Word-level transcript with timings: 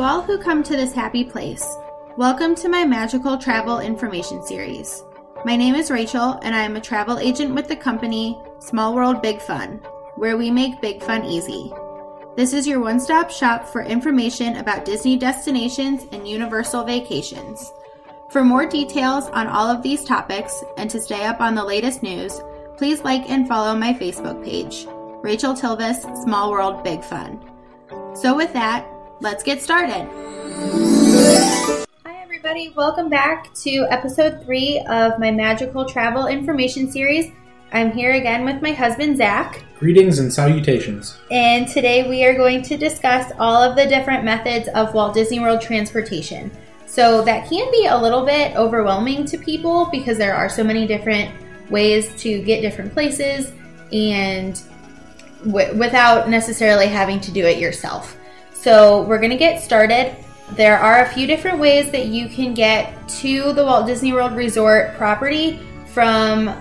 To 0.00 0.06
all 0.06 0.22
who 0.22 0.38
come 0.38 0.62
to 0.62 0.78
this 0.78 0.94
happy 0.94 1.24
place, 1.24 1.76
welcome 2.16 2.54
to 2.54 2.70
my 2.70 2.86
magical 2.86 3.36
travel 3.36 3.80
information 3.80 4.42
series. 4.42 5.04
My 5.44 5.56
name 5.56 5.74
is 5.74 5.90
Rachel, 5.90 6.40
and 6.42 6.54
I 6.54 6.62
am 6.62 6.76
a 6.76 6.80
travel 6.80 7.18
agent 7.18 7.54
with 7.54 7.68
the 7.68 7.76
company 7.76 8.40
Small 8.60 8.94
World 8.94 9.20
Big 9.20 9.42
Fun, 9.42 9.78
where 10.16 10.38
we 10.38 10.50
make 10.50 10.80
big 10.80 11.02
fun 11.02 11.26
easy. 11.26 11.70
This 12.34 12.54
is 12.54 12.66
your 12.66 12.80
one 12.80 12.98
stop 12.98 13.30
shop 13.30 13.68
for 13.68 13.82
information 13.82 14.56
about 14.56 14.86
Disney 14.86 15.18
destinations 15.18 16.06
and 16.12 16.26
Universal 16.26 16.84
vacations. 16.84 17.70
For 18.30 18.42
more 18.42 18.64
details 18.64 19.26
on 19.26 19.48
all 19.48 19.68
of 19.68 19.82
these 19.82 20.02
topics 20.02 20.64
and 20.78 20.88
to 20.88 20.98
stay 20.98 21.26
up 21.26 21.42
on 21.42 21.54
the 21.54 21.62
latest 21.62 22.02
news, 22.02 22.40
please 22.78 23.02
like 23.02 23.28
and 23.28 23.46
follow 23.46 23.76
my 23.76 23.92
Facebook 23.92 24.42
page, 24.42 24.86
Rachel 25.22 25.52
Tilvis 25.52 26.00
Small 26.24 26.50
World 26.50 26.82
Big 26.82 27.04
Fun. 27.04 27.38
So, 28.14 28.34
with 28.34 28.54
that, 28.54 28.90
let's 29.20 29.42
get 29.42 29.60
started. 29.60 30.08
Hi, 32.06 32.22
everybody. 32.22 32.72
Welcome 32.74 33.10
back 33.10 33.52
to 33.54 33.86
episode 33.90 34.42
three 34.44 34.82
of 34.88 35.18
my 35.18 35.30
magical 35.30 35.84
travel 35.84 36.26
information 36.26 36.90
series. 36.90 37.30
I'm 37.72 37.92
here 37.92 38.12
again 38.14 38.44
with 38.44 38.62
my 38.62 38.72
husband, 38.72 39.18
Zach. 39.18 39.62
Greetings 39.78 40.18
and 40.18 40.32
salutations. 40.32 41.18
And 41.30 41.68
today 41.68 42.08
we 42.08 42.24
are 42.24 42.34
going 42.34 42.62
to 42.62 42.76
discuss 42.76 43.30
all 43.38 43.62
of 43.62 43.76
the 43.76 43.86
different 43.86 44.24
methods 44.24 44.68
of 44.68 44.94
Walt 44.94 45.14
Disney 45.14 45.38
World 45.38 45.60
transportation. 45.60 46.50
So, 46.86 47.22
that 47.22 47.48
can 47.48 47.70
be 47.70 47.86
a 47.86 47.96
little 47.96 48.26
bit 48.26 48.56
overwhelming 48.56 49.24
to 49.26 49.38
people 49.38 49.88
because 49.92 50.18
there 50.18 50.34
are 50.34 50.48
so 50.48 50.64
many 50.64 50.88
different 50.88 51.30
ways 51.70 52.12
to 52.16 52.42
get 52.42 52.62
different 52.62 52.92
places 52.92 53.52
and 53.92 54.60
w- 55.44 55.72
without 55.78 56.28
necessarily 56.28 56.88
having 56.88 57.20
to 57.20 57.30
do 57.30 57.46
it 57.46 57.58
yourself. 57.58 58.16
So, 58.60 59.04
we're 59.04 59.16
going 59.16 59.30
to 59.30 59.38
get 59.38 59.62
started. 59.62 60.14
There 60.50 60.78
are 60.78 61.02
a 61.02 61.08
few 61.08 61.26
different 61.26 61.60
ways 61.60 61.90
that 61.92 62.08
you 62.08 62.28
can 62.28 62.52
get 62.52 63.08
to 63.20 63.54
the 63.54 63.64
Walt 63.64 63.86
Disney 63.86 64.12
World 64.12 64.32
Resort 64.32 64.94
property 64.96 65.60
from 65.94 66.54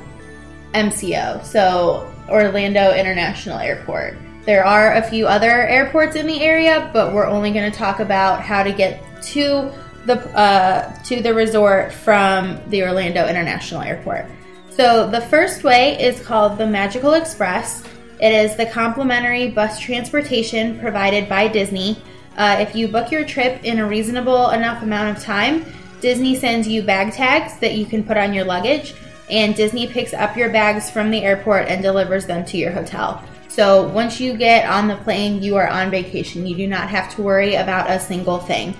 MCO, 0.73 1.43
so 1.43 2.09
Orlando 2.29 2.93
International 2.93 3.59
Airport. 3.59 4.17
There 4.45 4.63
are 4.63 4.93
a 4.93 5.01
few 5.01 5.27
other 5.27 5.67
airports 5.67 6.15
in 6.15 6.25
the 6.25 6.41
area, 6.41 6.89
but 6.93 7.13
we're 7.13 7.27
only 7.27 7.51
going 7.51 7.69
to 7.69 7.77
talk 7.77 7.99
about 7.99 8.41
how 8.41 8.63
to 8.63 8.71
get 8.71 9.03
to 9.23 9.69
the 10.05 10.21
uh, 10.37 10.95
to 11.03 11.21
the 11.21 11.33
resort 11.33 11.91
from 11.91 12.61
the 12.69 12.81
Orlando 12.83 13.27
International 13.27 13.81
Airport. 13.81 14.25
So 14.69 15.09
the 15.09 15.19
first 15.19 15.65
way 15.65 16.01
is 16.01 16.21
called 16.21 16.57
the 16.57 16.65
Magical 16.65 17.15
Express. 17.15 17.83
It 18.19 18.33
is 18.33 18.57
the 18.57 18.65
complimentary 18.65 19.49
bus 19.49 19.79
transportation 19.79 20.77
provided 20.79 21.29
by 21.29 21.47
Disney. 21.47 22.01
Uh, 22.37 22.57
if 22.59 22.75
you 22.75 22.89
book 22.89 23.11
your 23.11 23.25
trip 23.25 23.63
in 23.63 23.79
a 23.79 23.87
reasonable 23.87 24.49
enough 24.49 24.83
amount 24.83 25.17
of 25.17 25.23
time, 25.23 25.65
Disney 26.01 26.35
sends 26.35 26.67
you 26.67 26.81
bag 26.83 27.13
tags 27.13 27.57
that 27.59 27.75
you 27.75 27.85
can 27.85 28.03
put 28.03 28.17
on 28.17 28.33
your 28.33 28.43
luggage, 28.43 28.93
and 29.29 29.55
Disney 29.55 29.87
picks 29.87 30.13
up 30.13 30.35
your 30.35 30.49
bags 30.49 30.89
from 30.89 31.11
the 31.11 31.23
airport 31.23 31.67
and 31.69 31.81
delivers 31.81 32.25
them 32.25 32.43
to 32.45 32.57
your 32.57 32.71
hotel. 32.71 33.23
So 33.47 33.87
once 33.89 34.19
you 34.19 34.35
get 34.35 34.69
on 34.69 34.87
the 34.87 34.97
plane, 34.97 35.41
you 35.41 35.55
are 35.55 35.67
on 35.67 35.89
vacation. 35.89 36.45
You 36.45 36.55
do 36.55 36.67
not 36.67 36.89
have 36.89 37.13
to 37.15 37.21
worry 37.21 37.55
about 37.55 37.89
a 37.89 37.99
single 37.99 38.39
thing. 38.39 38.73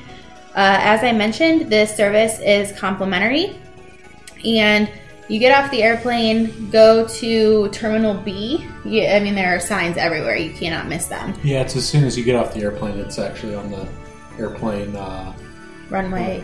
Uh, 0.56 0.78
as 0.82 1.04
I 1.04 1.14
mentioned, 1.14 1.72
this 1.72 1.96
service 1.96 2.40
is 2.40 2.78
complimentary, 2.78 3.58
and 4.44 4.90
you 5.30 5.40
get 5.40 5.58
off 5.58 5.70
the 5.72 5.84
airplane, 5.84 6.70
go 6.72 7.08
to 7.08 7.70
Terminal 7.70 8.16
B. 8.16 8.66
You, 8.84 9.06
I 9.06 9.20
mean, 9.20 9.36
there 9.36 9.56
are 9.56 9.60
signs 9.60 9.96
everywhere. 9.96 10.36
You 10.36 10.52
cannot 10.52 10.88
miss 10.88 11.08
them. 11.08 11.34
Yeah, 11.44 11.62
it's 11.62 11.76
as 11.76 11.88
soon 11.88 12.04
as 12.04 12.18
you 12.18 12.24
get 12.24 12.36
off 12.36 12.54
the 12.54 12.62
airplane, 12.62 12.98
it's 13.00 13.20
actually 13.20 13.56
on 13.56 13.70
the 13.72 13.88
airplane 14.40 14.96
uh, 14.96 15.34
Runway, 15.90 16.44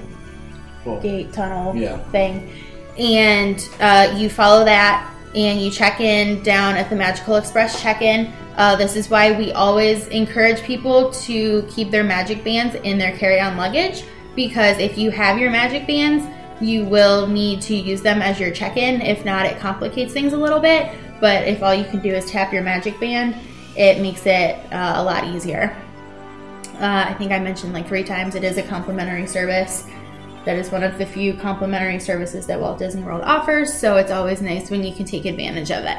well, 0.86 1.00
gate, 1.02 1.34
tunnel 1.34 1.76
Yeah. 1.76 1.98
thing. 2.12 2.52
And 2.98 3.68
uh, 3.80 4.16
you 4.18 4.30
follow 4.30 4.64
that 4.66 5.12
and 5.36 5.60
you 5.60 5.70
check 5.70 6.00
in 6.00 6.42
down 6.44 6.76
at 6.76 6.90
the 6.90 6.96
Magical 6.96 7.36
Express 7.36 7.82
check 7.82 8.02
in. 8.02 8.32
Uh, 8.56 8.76
this 8.76 8.96
is 8.96 9.10
why 9.10 9.38
we 9.38 9.52
always 9.52 10.08
encourage 10.08 10.62
people 10.64 11.12
to 11.12 11.64
keep 11.70 11.92
their 11.92 12.04
magic 12.04 12.44
bands 12.44 12.76
in 12.76 12.98
their 12.98 13.18
carry 13.18 13.40
on 13.40 13.58
luggage 13.58 14.04
because 14.36 14.78
if 14.78 14.98
you 14.98 15.12
have 15.12 15.38
your 15.38 15.50
magic 15.50 15.86
bands, 15.88 16.26
you 16.62 16.86
will 16.86 17.28
need 17.28 17.62
to 17.64 17.76
use 17.76 18.02
them 18.02 18.22
as 18.22 18.40
your 18.40 18.52
check 18.52 18.78
in. 18.78 19.02
If 19.02 19.26
not, 19.26 19.46
it 19.46 19.60
complicates 19.60 20.14
things 20.14 20.34
a 20.34 20.38
little 20.38 20.60
bit. 20.60 20.92
But 21.20 21.48
if 21.48 21.64
all 21.64 21.74
you 21.74 21.86
can 21.86 22.02
do 22.02 22.14
is 22.14 22.30
tap 22.30 22.54
your 22.54 22.64
magic 22.64 23.00
band, 23.00 23.36
it 23.78 24.02
makes 24.02 24.26
it 24.26 24.56
uh, 24.74 24.94
a 24.96 25.04
lot 25.04 25.26
easier. 25.26 25.76
Uh, 26.76 27.06
I 27.08 27.14
think 27.14 27.32
I 27.32 27.40
mentioned 27.40 27.74
like 27.74 27.88
three 27.88 28.04
times 28.04 28.36
it 28.36 28.44
is 28.44 28.58
a 28.58 28.64
complimentary 28.64 29.28
service. 29.28 29.88
That 30.44 30.58
is 30.58 30.72
one 30.72 30.84
of 30.84 30.98
the 30.98 31.06
few 31.06 31.34
complimentary 31.34 32.00
services 32.00 32.46
that 32.48 32.60
Walt 32.60 32.78
Disney 32.78 33.02
World 33.02 33.24
offers, 33.24 33.74
so 33.74 33.98
it's 33.98 34.12
always 34.12 34.42
nice 34.42 34.70
when 34.70 34.84
you 34.84 34.94
can 34.94 35.06
take 35.06 35.26
advantage 35.26 35.72
of 35.72 35.86
it. 35.86 35.98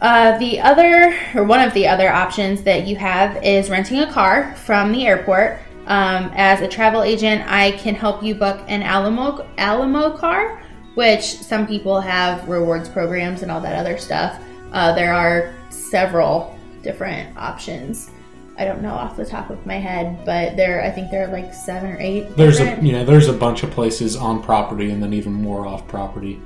Uh, 0.00 0.36
the 0.38 0.60
other, 0.60 1.16
or 1.34 1.44
one 1.44 1.60
of 1.60 1.72
the 1.72 1.86
other 1.86 2.10
options 2.10 2.62
that 2.62 2.86
you 2.86 2.96
have 2.96 3.42
is 3.44 3.70
renting 3.70 4.00
a 4.00 4.10
car 4.10 4.54
from 4.56 4.90
the 4.90 5.06
airport. 5.06 5.60
Um, 5.86 6.30
as 6.34 6.60
a 6.62 6.68
travel 6.68 7.02
agent, 7.02 7.44
I 7.50 7.72
can 7.72 7.94
help 7.94 8.22
you 8.22 8.34
book 8.34 8.60
an 8.68 8.82
Alamo 8.82 9.46
Alamo 9.58 10.16
car, 10.16 10.62
which 10.94 11.22
some 11.24 11.66
people 11.66 12.00
have 12.00 12.48
rewards 12.48 12.88
programs 12.88 13.42
and 13.42 13.50
all 13.50 13.60
that 13.60 13.76
other 13.76 13.98
stuff. 13.98 14.40
Uh, 14.72 14.94
there 14.94 15.12
are 15.12 15.54
several 15.70 16.58
different 16.82 17.36
options. 17.36 18.10
I 18.56 18.64
don't 18.64 18.82
know 18.82 18.94
off 18.94 19.16
the 19.16 19.26
top 19.26 19.50
of 19.50 19.66
my 19.66 19.76
head, 19.76 20.24
but 20.24 20.56
there 20.56 20.82
I 20.82 20.90
think 20.90 21.10
there 21.10 21.28
are 21.28 21.32
like 21.32 21.52
seven 21.52 21.90
or 21.92 21.98
eight. 22.00 22.36
there's 22.36 22.60
a 22.60 22.64
different- 22.64 22.86
yeah, 22.86 23.02
there's 23.04 23.28
a 23.28 23.32
bunch 23.32 23.62
of 23.64 23.70
places 23.72 24.14
on 24.16 24.42
property 24.42 24.90
and 24.90 25.02
then 25.02 25.12
even 25.12 25.32
more 25.32 25.66
off 25.66 25.86
property 25.88 26.40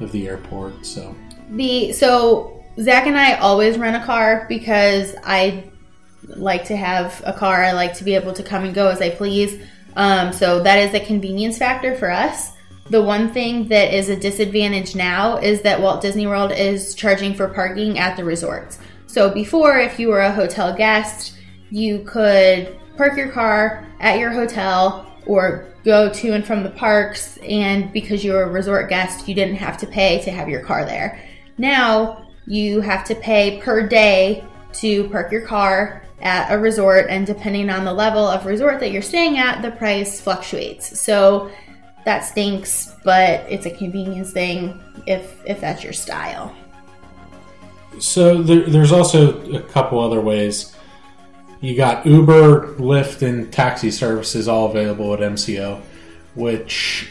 of 0.00 0.12
the 0.12 0.28
airport. 0.28 0.86
So 0.86 1.14
The 1.50 1.92
so 1.92 2.62
Zach 2.80 3.06
and 3.06 3.18
I 3.18 3.34
always 3.38 3.76
rent 3.76 3.96
a 3.96 4.06
car 4.06 4.46
because 4.48 5.16
I 5.24 5.64
like 6.28 6.64
to 6.66 6.76
have 6.76 7.22
a 7.24 7.32
car. 7.32 7.64
I 7.64 7.72
like 7.72 7.94
to 7.94 8.04
be 8.04 8.14
able 8.14 8.32
to 8.34 8.42
come 8.42 8.64
and 8.64 8.74
go 8.74 8.88
as 8.88 9.00
I 9.00 9.10
please. 9.10 9.60
Um, 9.96 10.32
so 10.32 10.62
that 10.62 10.78
is 10.78 10.94
a 10.94 11.04
convenience 11.04 11.58
factor 11.58 11.96
for 11.96 12.10
us. 12.10 12.52
The 12.90 13.02
one 13.02 13.32
thing 13.32 13.68
that 13.68 13.92
is 13.92 14.08
a 14.08 14.16
disadvantage 14.16 14.94
now 14.94 15.36
is 15.36 15.62
that 15.62 15.80
Walt 15.80 16.00
Disney 16.00 16.26
World 16.26 16.52
is 16.52 16.94
charging 16.94 17.34
for 17.34 17.48
parking 17.48 17.98
at 17.98 18.16
the 18.16 18.24
resorts. 18.24 18.78
So 19.06 19.30
before, 19.30 19.78
if 19.78 19.98
you 19.98 20.08
were 20.08 20.20
a 20.20 20.32
hotel 20.32 20.74
guest, 20.74 21.36
you 21.70 22.00
could 22.00 22.78
park 22.96 23.16
your 23.16 23.30
car 23.30 23.86
at 24.00 24.18
your 24.18 24.30
hotel 24.30 25.06
or 25.26 25.66
go 25.84 26.10
to 26.10 26.32
and 26.32 26.46
from 26.46 26.62
the 26.62 26.70
parks 26.70 27.36
and 27.38 27.92
because 27.92 28.24
you 28.24 28.32
were 28.32 28.42
a 28.42 28.50
resort 28.50 28.88
guest 28.88 29.28
you 29.28 29.34
didn't 29.34 29.54
have 29.54 29.78
to 29.78 29.86
pay 29.86 30.20
to 30.22 30.30
have 30.30 30.48
your 30.48 30.60
car 30.60 30.84
there 30.84 31.22
now 31.56 32.26
you 32.46 32.80
have 32.80 33.04
to 33.04 33.14
pay 33.14 33.60
per 33.60 33.86
day 33.86 34.44
to 34.72 35.08
park 35.10 35.30
your 35.30 35.46
car 35.46 36.02
at 36.20 36.52
a 36.52 36.58
resort 36.58 37.06
and 37.08 37.26
depending 37.26 37.70
on 37.70 37.84
the 37.84 37.92
level 37.92 38.26
of 38.26 38.44
resort 38.46 38.80
that 38.80 38.90
you're 38.90 39.02
staying 39.02 39.38
at 39.38 39.62
the 39.62 39.70
price 39.72 40.20
fluctuates 40.20 41.00
so 41.00 41.50
that 42.04 42.20
stinks 42.20 42.94
but 43.04 43.40
it's 43.48 43.66
a 43.66 43.70
convenience 43.70 44.32
thing 44.32 44.80
if 45.06 45.40
if 45.46 45.60
that's 45.60 45.84
your 45.84 45.92
style 45.92 46.54
so 48.00 48.42
there, 48.42 48.62
there's 48.62 48.92
also 48.92 49.40
a 49.52 49.60
couple 49.60 49.98
other 50.00 50.20
ways. 50.20 50.74
You 51.60 51.76
got 51.76 52.06
Uber, 52.06 52.74
Lyft, 52.74 53.22
and 53.22 53.52
taxi 53.52 53.90
services 53.90 54.46
all 54.46 54.70
available 54.70 55.12
at 55.14 55.20
MCO, 55.20 55.80
which 56.34 57.10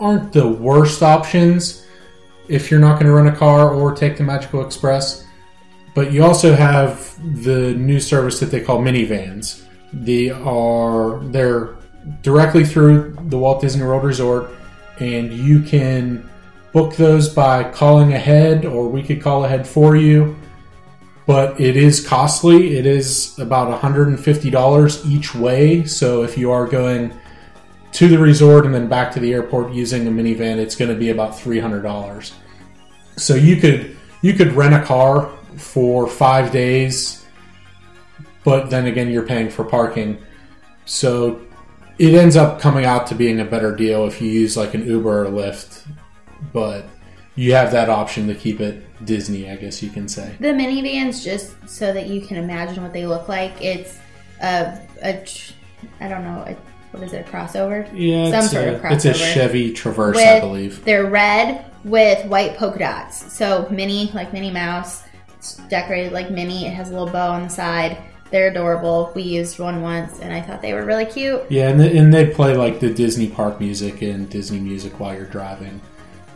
aren't 0.00 0.32
the 0.32 0.48
worst 0.48 1.02
options 1.02 1.86
if 2.48 2.70
you're 2.70 2.80
not 2.80 2.94
going 2.94 3.06
to 3.06 3.12
rent 3.12 3.28
a 3.28 3.36
car 3.36 3.72
or 3.72 3.94
take 3.94 4.16
the 4.16 4.24
Magical 4.24 4.64
Express. 4.64 5.24
But 5.98 6.12
you 6.12 6.22
also 6.22 6.54
have 6.54 7.12
the 7.42 7.74
new 7.74 7.98
service 7.98 8.38
that 8.38 8.52
they 8.52 8.60
call 8.60 8.80
Minnie 8.80 9.02
Vans. 9.02 9.66
They 9.92 10.30
are 10.30 11.18
they're 11.24 11.74
directly 12.22 12.64
through 12.64 13.16
the 13.22 13.36
Walt 13.36 13.62
Disney 13.62 13.82
World 13.82 14.04
Resort, 14.04 14.48
and 15.00 15.32
you 15.32 15.60
can 15.60 16.30
book 16.72 16.94
those 16.94 17.28
by 17.28 17.68
calling 17.72 18.12
ahead, 18.12 18.64
or 18.64 18.88
we 18.88 19.02
could 19.02 19.20
call 19.20 19.44
ahead 19.44 19.66
for 19.66 19.96
you. 19.96 20.36
But 21.26 21.60
it 21.60 21.76
is 21.76 22.06
costly. 22.06 22.78
It 22.78 22.86
is 22.86 23.36
about 23.40 23.82
$150 23.82 25.04
each 25.04 25.34
way. 25.34 25.84
So 25.84 26.22
if 26.22 26.38
you 26.38 26.52
are 26.52 26.68
going 26.68 27.12
to 27.90 28.06
the 28.06 28.18
resort 28.18 28.66
and 28.66 28.72
then 28.72 28.86
back 28.86 29.10
to 29.14 29.18
the 29.18 29.32
airport 29.32 29.72
using 29.72 30.06
a 30.06 30.12
Minnie 30.12 30.34
Van, 30.34 30.60
it's 30.60 30.76
going 30.76 30.92
to 30.92 30.96
be 30.96 31.10
about 31.10 31.32
$300. 31.32 32.32
So 33.16 33.34
you 33.34 33.56
could 33.56 33.96
you 34.22 34.34
could 34.34 34.52
rent 34.52 34.74
a 34.74 34.84
car 34.84 35.32
for 35.56 36.06
5 36.06 36.52
days 36.52 37.18
but 38.48 38.70
then 38.70 38.86
again 38.86 39.10
you're 39.10 39.26
paying 39.26 39.50
for 39.50 39.62
parking. 39.62 40.16
So 40.86 41.42
it 41.98 42.14
ends 42.14 42.34
up 42.34 42.60
coming 42.60 42.86
out 42.86 43.06
to 43.08 43.14
being 43.14 43.40
a 43.40 43.44
better 43.44 43.76
deal 43.76 44.06
if 44.06 44.22
you 44.22 44.30
use 44.30 44.56
like 44.56 44.72
an 44.72 44.86
Uber 44.86 45.22
or 45.22 45.24
a 45.26 45.30
Lyft, 45.30 45.86
but 46.52 46.86
you 47.34 47.52
have 47.52 47.72
that 47.72 47.90
option 47.90 48.26
to 48.28 48.34
keep 48.34 48.60
it 48.60 48.84
Disney, 49.04 49.50
I 49.50 49.56
guess 49.56 49.82
you 49.82 49.90
can 49.90 50.08
say. 50.08 50.34
The 50.40 50.54
Minnie 50.54 50.80
Vans, 50.80 51.22
just 51.22 51.56
so 51.68 51.92
that 51.92 52.06
you 52.06 52.22
can 52.22 52.38
imagine 52.38 52.82
what 52.82 52.94
they 52.94 53.06
look 53.06 53.28
like, 53.28 53.52
it's 53.62 53.98
a, 54.40 54.80
a 55.02 55.22
tr- 55.24 55.52
I 56.00 56.08
don't 56.08 56.24
know, 56.24 56.44
a, 56.46 56.56
what 56.92 57.02
is 57.02 57.12
it, 57.12 57.28
a 57.28 57.30
crossover? 57.30 57.86
Yeah, 57.94 58.30
Some 58.30 58.44
it's, 58.44 58.50
sort 58.50 58.64
a, 58.64 58.74
of 58.76 58.80
crossover. 58.80 58.92
it's 58.92 59.04
a. 59.04 59.14
Chevy 59.14 59.74
Traverse, 59.74 60.16
I 60.16 60.40
believe. 60.40 60.84
They're 60.84 61.06
red 61.06 61.70
with 61.84 62.24
white 62.26 62.56
polka 62.56 62.78
dots. 62.78 63.30
So 63.32 63.68
mini, 63.70 64.10
like 64.14 64.32
Minnie 64.32 64.50
Mouse, 64.50 65.04
it's 65.38 65.56
decorated 65.68 66.12
like 66.12 66.30
Minnie. 66.30 66.66
It 66.66 66.74
has 66.74 66.90
a 66.90 66.92
little 66.92 67.08
bow 67.08 67.30
on 67.30 67.44
the 67.44 67.48
side. 67.48 67.98
They're 68.30 68.48
adorable. 68.48 69.12
We 69.14 69.22
used 69.22 69.58
one 69.58 69.80
once, 69.80 70.18
and 70.18 70.32
I 70.32 70.42
thought 70.42 70.60
they 70.60 70.74
were 70.74 70.84
really 70.84 71.06
cute. 71.06 71.42
Yeah, 71.48 71.70
and, 71.70 71.80
they, 71.80 71.96
and 71.96 72.12
they 72.12 72.26
play 72.26 72.54
like 72.56 72.80
the 72.80 72.92
Disney 72.92 73.28
park 73.28 73.60
music 73.60 74.02
and 74.02 74.28
Disney 74.28 74.58
music 74.58 75.00
while 75.00 75.14
you're 75.14 75.24
driving, 75.24 75.80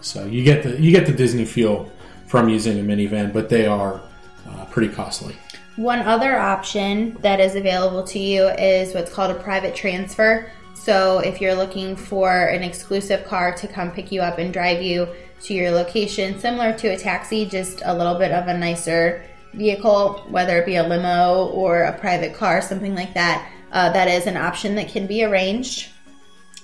so 0.01 0.25
you 0.25 0.43
get 0.45 0.63
the 0.63 0.81
you 0.81 0.91
get 0.91 1.07
the 1.07 1.13
Disney 1.13 1.45
feel 1.45 1.91
from 2.27 2.49
using 2.49 2.79
a 2.79 2.83
Minnie 2.83 3.07
Van, 3.07 3.31
but 3.33 3.49
they 3.49 3.67
are 3.67 4.01
uh, 4.49 4.65
pretty 4.67 4.93
costly. 4.95 5.37
One 5.77 6.01
other 6.01 6.39
option 6.39 7.17
that 7.21 7.41
is 7.41 7.57
available 7.57 8.05
to 8.05 8.19
you 8.19 8.47
is 8.49 8.95
what's 8.95 9.13
called 9.13 9.31
a 9.31 9.41
private 9.41 9.75
transfer. 9.75 10.51
So, 10.75 11.19
if 11.19 11.41
you're 11.41 11.55
looking 11.55 11.95
for 11.95 12.47
an 12.47 12.63
exclusive 12.63 13.25
car 13.25 13.53
to 13.55 13.69
come 13.69 13.91
pick 13.91 14.11
you 14.11 14.23
up 14.23 14.39
and 14.39 14.53
drive 14.53 14.81
you 14.81 15.09
to 15.45 15.55
your 15.55 15.71
location, 15.71 16.39
similar 16.39 16.73
to 16.79 16.89
a 16.89 16.97
taxi, 16.97 17.47
just 17.47 17.83
a 17.85 17.97
little 17.97 18.19
bit 18.19 18.33
of 18.33 18.49
a 18.49 18.57
nicer 18.57 19.25
vehicle, 19.55 20.25
whether 20.29 20.59
it 20.59 20.67
be 20.67 20.77
a 20.77 20.83
limo 20.83 21.47
or 21.49 21.83
a 21.83 21.99
private 21.99 22.35
car, 22.35 22.63
something 22.63 22.95
like 22.95 23.15
that, 23.15 23.51
uh, 23.73 23.93
that 23.93 24.09
is 24.09 24.27
an 24.27 24.37
option 24.37 24.75
that 24.77 24.89
can 24.89 25.07
be 25.07 25.25
arranged. 25.25 25.91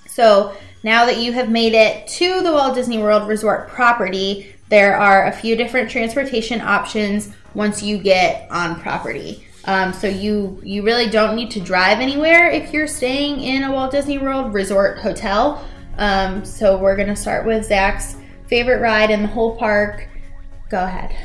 So 0.07 0.57
now 0.83 1.07
that 1.07 1.19
you 1.19 1.33
have 1.33 1.51
made 1.51 1.75
it 1.75 2.07
to 2.09 2.43
the 2.43 2.53
Walt 2.53 2.75
Disney 2.75 2.99
World 2.99 3.29
Resort 3.29 3.69
property, 3.69 4.55
there 4.69 4.97
are 4.97 5.27
a 5.27 5.33
few 5.33 5.57
different 5.57 5.91
transportation 5.91 6.61
options 6.61 7.31
once 7.55 7.83
you 7.83 7.99
get 7.99 8.51
on 8.51 8.81
property. 8.81 9.47
Um, 9.65 9.93
so 9.93 10.07
you 10.07 10.61
you 10.63 10.83
really 10.83 11.11
don't 11.11 11.35
need 11.37 11.51
to 11.53 11.61
drive 11.61 12.01
anywhere 12.01 12.51
if 12.51 12.73
you're 12.73 12.87
staying 12.87 13.41
in 13.41 13.65
a 13.65 13.73
Walt 13.73 13.91
Disney 13.91 14.19
World 14.19 14.55
Resort 14.55 14.99
hotel. 14.99 15.65
Um, 15.99 16.45
so 16.45 16.79
we're 16.79 16.97
gonna 16.97 17.17
start 17.17 17.45
with 17.45 17.67
Zach's 17.67 18.17
favorite 18.49 18.81
ride 18.81 19.11
in 19.11 19.23
the 19.23 19.29
whole 19.29 19.57
park. 19.57 20.09
Go 20.69 20.85
ahead. 20.85 21.17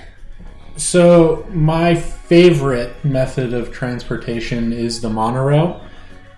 So 0.75 1.45
my 1.51 1.95
favorite 1.95 3.03
method 3.05 3.53
of 3.53 3.71
transportation 3.71 4.73
is 4.73 5.01
the 5.01 5.09
monorail. 5.09 5.81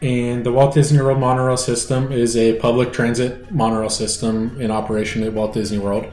And 0.02 0.46
the 0.46 0.52
Walt 0.52 0.74
Disney 0.74 1.02
World 1.02 1.20
monorail 1.20 1.58
system 1.58 2.12
is 2.12 2.36
a 2.36 2.60
public 2.60 2.92
transit 2.92 3.50
monorail 3.52 3.90
system 3.90 4.60
in 4.60 4.70
operation 4.70 5.24
at 5.24 5.34
Walt 5.34 5.54
Disney 5.54 5.80
World. 5.80 6.06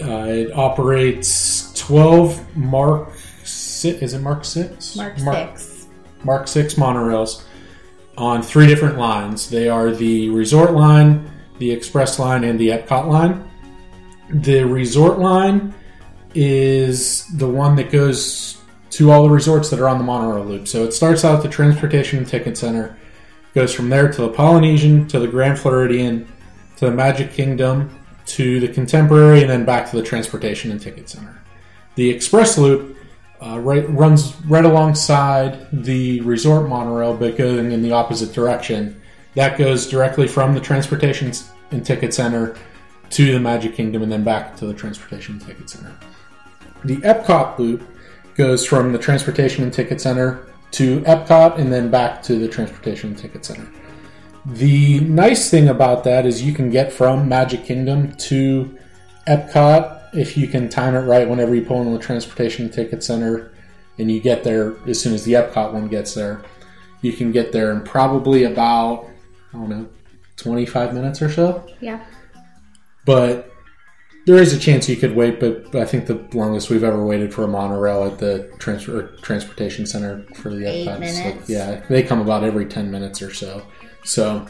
Uh, 0.00 0.26
it 0.26 0.52
operates 0.52 1.72
12 1.74 2.56
Mark 2.56 3.12
si 3.44 3.90
Is 3.90 4.12
it 4.12 4.20
Mark 4.20 4.44
6? 4.44 4.96
Mark, 4.96 5.18
six. 5.18 5.86
Mark 6.24 6.48
6 6.48 6.74
monorails 6.74 7.44
on 8.18 8.42
three 8.42 8.66
different 8.66 8.98
lines. 8.98 9.48
They 9.48 9.68
are 9.68 9.92
the 9.92 10.28
Resort 10.30 10.72
line, 10.72 11.30
the 11.58 11.70
Express 11.70 12.18
line, 12.18 12.44
and 12.44 12.58
the 12.58 12.70
Epcot 12.70 13.08
line. 13.08 13.48
The 14.30 14.64
Resort 14.64 15.18
line 15.18 15.74
is 16.34 17.26
the 17.36 17.48
one 17.48 17.76
that 17.76 17.90
goes 17.90 18.60
to 18.90 19.10
all 19.10 19.22
the 19.22 19.30
resorts 19.30 19.70
that 19.70 19.80
are 19.80 19.88
on 19.88 19.98
the 19.98 20.04
monorail 20.04 20.44
loop. 20.44 20.68
So 20.68 20.84
it 20.84 20.92
starts 20.92 21.24
out 21.24 21.36
at 21.36 21.42
the 21.42 21.48
Transportation 21.48 22.18
and 22.18 22.26
Ticket 22.26 22.56
Center, 22.56 22.96
goes 23.54 23.72
from 23.72 23.88
there 23.88 24.10
to 24.10 24.22
the 24.22 24.28
Polynesian, 24.28 25.06
to 25.08 25.18
the 25.18 25.28
Grand 25.28 25.58
Floridian, 25.58 26.30
to 26.76 26.86
the 26.86 26.90
Magic 26.90 27.32
Kingdom, 27.32 27.98
to 28.26 28.60
the 28.60 28.68
Contemporary, 28.68 29.40
and 29.42 29.50
then 29.50 29.64
back 29.64 29.88
to 29.90 29.96
the 29.96 30.02
Transportation 30.02 30.70
and 30.70 30.80
Ticket 30.80 31.08
Center. 31.08 31.40
The 31.94 32.10
Express 32.10 32.58
Loop 32.58 32.96
uh, 33.40 33.58
right, 33.60 33.88
runs 33.90 34.34
right 34.46 34.64
alongside 34.64 35.66
the 35.72 36.20
resort 36.22 36.68
monorail, 36.68 37.16
but 37.16 37.36
going 37.36 37.72
in 37.72 37.82
the 37.82 37.92
opposite 37.92 38.32
direction. 38.32 39.00
That 39.34 39.58
goes 39.58 39.86
directly 39.86 40.26
from 40.26 40.54
the 40.54 40.60
Transportation 40.60 41.32
and 41.70 41.84
Ticket 41.84 42.14
Center 42.14 42.56
to 43.10 43.32
the 43.32 43.40
Magic 43.40 43.74
Kingdom 43.74 44.02
and 44.02 44.10
then 44.10 44.24
back 44.24 44.56
to 44.56 44.66
the 44.66 44.74
Transportation 44.74 45.36
and 45.36 45.46
Ticket 45.46 45.70
Center. 45.70 45.96
The 46.84 46.96
Epcot 46.98 47.58
Loop 47.58 47.82
goes 48.34 48.66
from 48.66 48.92
the 48.92 48.98
Transportation 48.98 49.64
and 49.64 49.72
Ticket 49.72 50.00
Center 50.00 50.46
to 50.72 51.00
Epcot 51.00 51.58
and 51.58 51.72
then 51.72 51.90
back 51.90 52.22
to 52.24 52.38
the 52.38 52.48
Transportation 52.48 53.10
and 53.10 53.18
Ticket 53.18 53.44
Center. 53.44 53.66
The 54.44 55.00
nice 55.00 55.50
thing 55.50 55.68
about 55.68 56.04
that 56.04 56.26
is 56.26 56.42
you 56.42 56.52
can 56.52 56.70
get 56.70 56.92
from 56.92 57.28
Magic 57.28 57.64
Kingdom 57.64 58.12
to 58.16 58.78
Epcot 59.26 59.96
if 60.14 60.36
you 60.36 60.46
can 60.46 60.68
time 60.68 60.94
it 60.94 61.00
right 61.00 61.28
whenever 61.28 61.54
you 61.54 61.62
pull 61.62 61.82
in 61.82 61.92
the 61.92 61.98
Transportation 61.98 62.66
and 62.66 62.74
Ticket 62.74 63.02
Center 63.02 63.52
and 63.98 64.10
you 64.10 64.20
get 64.20 64.44
there 64.44 64.76
as 64.88 65.00
soon 65.00 65.14
as 65.14 65.24
the 65.24 65.32
Epcot 65.32 65.72
one 65.72 65.88
gets 65.88 66.14
there. 66.14 66.42
You 67.02 67.12
can 67.12 67.32
get 67.32 67.52
there 67.52 67.72
in 67.72 67.82
probably 67.82 68.44
about, 68.44 69.08
I 69.52 69.58
don't 69.58 69.68
know, 69.68 69.88
25 70.36 70.94
minutes 70.94 71.22
or 71.22 71.30
so. 71.30 71.66
Yeah. 71.80 72.04
But 73.06 73.50
there 74.26 74.36
is 74.36 74.52
a 74.52 74.58
chance 74.58 74.88
you 74.88 74.96
could 74.96 75.14
wait, 75.14 75.38
but 75.40 75.74
I 75.74 75.84
think 75.84 76.06
the 76.06 76.26
longest 76.34 76.68
we've 76.68 76.82
ever 76.84 77.04
waited 77.06 77.32
for 77.32 77.44
a 77.44 77.48
monorail 77.48 78.04
at 78.04 78.18
the 78.18 78.50
transfer 78.58 79.16
transportation 79.22 79.86
center 79.86 80.24
for 80.34 80.50
the 80.52 80.66
Eight 80.68 80.86
like- 80.86 81.48
yeah, 81.48 81.82
they 81.88 82.02
come 82.02 82.20
about 82.20 82.42
every 82.44 82.66
10 82.66 82.90
minutes 82.90 83.22
or 83.22 83.32
so. 83.32 83.62
So 84.04 84.46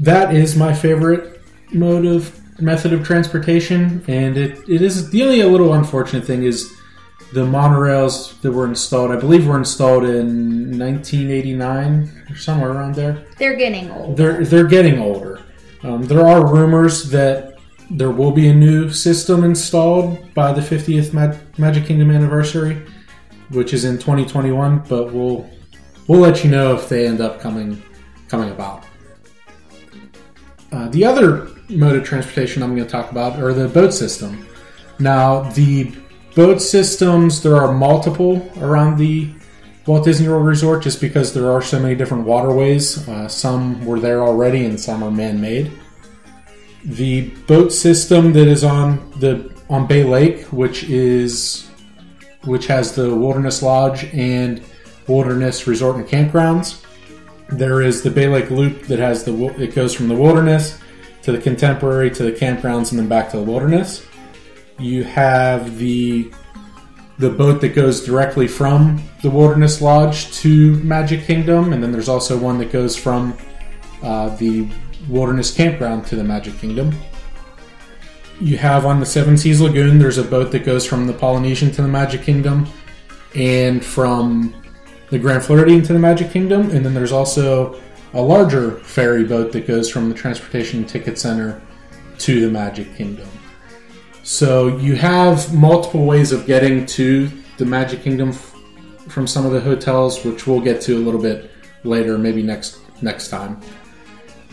that 0.00 0.34
is 0.34 0.56
my 0.56 0.72
favorite 0.72 1.40
mode 1.72 2.06
of 2.06 2.32
method 2.60 2.92
of 2.94 3.04
transportation, 3.04 4.02
and 4.08 4.36
it, 4.38 4.58
it 4.68 4.80
is 4.80 5.10
the 5.10 5.22
only 5.22 5.40
a 5.40 5.46
little 5.48 5.74
unfortunate 5.74 6.24
thing 6.24 6.42
is 6.42 6.72
the 7.34 7.44
monorails 7.44 8.40
that 8.40 8.52
were 8.52 8.66
installed. 8.66 9.10
I 9.10 9.16
believe 9.16 9.46
were 9.46 9.58
installed 9.58 10.04
in 10.04 10.78
1989 10.78 12.26
or 12.30 12.36
somewhere 12.36 12.70
around 12.70 12.94
there 12.94 13.26
They're 13.38 13.56
getting 13.56 13.90
old. 13.90 14.16
they're 14.16 14.44
they're 14.44 14.66
getting 14.66 14.98
older. 15.00 15.35
Um, 15.82 16.04
there 16.04 16.26
are 16.26 16.46
rumors 16.46 17.10
that 17.10 17.58
there 17.90 18.10
will 18.10 18.32
be 18.32 18.48
a 18.48 18.54
new 18.54 18.90
system 18.90 19.44
installed 19.44 20.34
by 20.34 20.52
the 20.52 20.60
50th 20.60 21.12
Mag- 21.12 21.36
Magic 21.58 21.86
Kingdom 21.86 22.10
anniversary, 22.10 22.82
which 23.50 23.72
is 23.72 23.84
in 23.84 23.94
2021. 23.94 24.84
But 24.88 25.12
we'll 25.12 25.48
we'll 26.08 26.20
let 26.20 26.44
you 26.44 26.50
know 26.50 26.74
if 26.74 26.88
they 26.88 27.06
end 27.06 27.20
up 27.20 27.40
coming 27.40 27.82
coming 28.28 28.50
about. 28.50 28.84
Uh, 30.72 30.88
the 30.88 31.04
other 31.04 31.48
mode 31.68 31.96
of 31.96 32.04
transportation 32.04 32.62
I'm 32.62 32.74
going 32.74 32.86
to 32.86 32.90
talk 32.90 33.10
about 33.10 33.40
are 33.40 33.52
the 33.52 33.68
boat 33.68 33.92
system. 33.94 34.46
Now, 34.98 35.42
the 35.52 35.94
boat 36.34 36.60
systems 36.60 37.42
there 37.42 37.56
are 37.56 37.72
multiple 37.72 38.50
around 38.58 38.98
the 38.98 39.30
Walt 39.86 40.04
Disney 40.04 40.28
World 40.28 40.46
Resort 40.46 40.82
just 40.82 41.00
because 41.00 41.32
there 41.32 41.50
are 41.50 41.62
so 41.62 41.78
many 41.78 41.94
different 41.94 42.24
waterways. 42.24 43.08
Uh, 43.08 43.28
some 43.28 43.84
were 43.86 44.00
there 44.00 44.22
already 44.22 44.64
and 44.64 44.78
some 44.78 45.02
are 45.02 45.12
man-made. 45.12 45.70
The 46.84 47.30
boat 47.46 47.72
system 47.72 48.32
that 48.32 48.48
is 48.48 48.64
on 48.64 49.12
the 49.20 49.54
on 49.68 49.86
Bay 49.86 50.04
Lake, 50.04 50.44
which 50.46 50.84
is 50.84 51.70
which 52.44 52.66
has 52.66 52.94
the 52.94 53.14
Wilderness 53.14 53.62
Lodge 53.62 54.04
and 54.12 54.62
Wilderness 55.06 55.66
Resort 55.66 55.96
and 55.96 56.06
Campgrounds. 56.06 56.84
There 57.48 57.80
is 57.80 58.02
the 58.02 58.10
Bay 58.10 58.26
Lake 58.26 58.50
Loop 58.50 58.82
that 58.82 58.98
has 58.98 59.24
the 59.24 59.34
it 59.60 59.74
goes 59.74 59.94
from 59.94 60.08
the 60.08 60.16
Wilderness 60.16 60.80
to 61.22 61.32
the 61.32 61.38
Contemporary 61.38 62.10
to 62.10 62.24
the 62.24 62.32
campgrounds 62.32 62.90
and 62.90 62.98
then 62.98 63.08
back 63.08 63.30
to 63.30 63.36
the 63.36 63.42
Wilderness. 63.42 64.04
You 64.78 65.04
have 65.04 65.78
the 65.78 66.32
the 67.18 67.30
boat 67.30 67.60
that 67.62 67.70
goes 67.70 68.04
directly 68.04 68.46
from 68.46 69.02
the 69.22 69.30
Wilderness 69.30 69.80
Lodge 69.80 70.32
to 70.38 70.74
Magic 70.82 71.24
Kingdom, 71.24 71.72
and 71.72 71.82
then 71.82 71.92
there's 71.92 72.08
also 72.08 72.38
one 72.38 72.58
that 72.58 72.70
goes 72.70 72.96
from 72.96 73.36
uh, 74.02 74.34
the 74.36 74.68
Wilderness 75.08 75.54
Campground 75.54 76.06
to 76.06 76.16
the 76.16 76.24
Magic 76.24 76.58
Kingdom. 76.58 76.94
You 78.38 78.58
have 78.58 78.84
on 78.84 79.00
the 79.00 79.06
Seven 79.06 79.38
Seas 79.38 79.62
Lagoon, 79.62 79.98
there's 79.98 80.18
a 80.18 80.24
boat 80.24 80.52
that 80.52 80.64
goes 80.64 80.84
from 80.84 81.06
the 81.06 81.14
Polynesian 81.14 81.70
to 81.72 81.82
the 81.82 81.88
Magic 81.88 82.22
Kingdom, 82.22 82.66
and 83.34 83.82
from 83.82 84.54
the 85.10 85.18
Grand 85.18 85.42
Floridian 85.42 85.82
to 85.84 85.92
the 85.94 85.98
Magic 85.98 86.30
Kingdom, 86.30 86.70
and 86.70 86.84
then 86.84 86.92
there's 86.92 87.12
also 87.12 87.80
a 88.12 88.20
larger 88.20 88.72
ferry 88.80 89.24
boat 89.24 89.52
that 89.52 89.66
goes 89.66 89.90
from 89.90 90.10
the 90.10 90.14
Transportation 90.14 90.84
Ticket 90.84 91.18
Center 91.18 91.62
to 92.18 92.40
the 92.40 92.50
Magic 92.50 92.94
Kingdom. 92.94 93.28
So 94.26 94.76
you 94.78 94.96
have 94.96 95.54
multiple 95.54 96.04
ways 96.04 96.32
of 96.32 96.46
getting 96.46 96.84
to 96.86 97.30
the 97.58 97.64
Magic 97.64 98.02
Kingdom 98.02 98.30
f- 98.30 98.56
from 99.06 99.24
some 99.24 99.46
of 99.46 99.52
the 99.52 99.60
hotels, 99.60 100.24
which 100.24 100.48
we'll 100.48 100.60
get 100.60 100.80
to 100.82 100.96
a 100.96 100.98
little 100.98 101.22
bit 101.22 101.48
later, 101.84 102.18
maybe 102.18 102.42
next 102.42 102.80
next 103.00 103.28
time. 103.28 103.60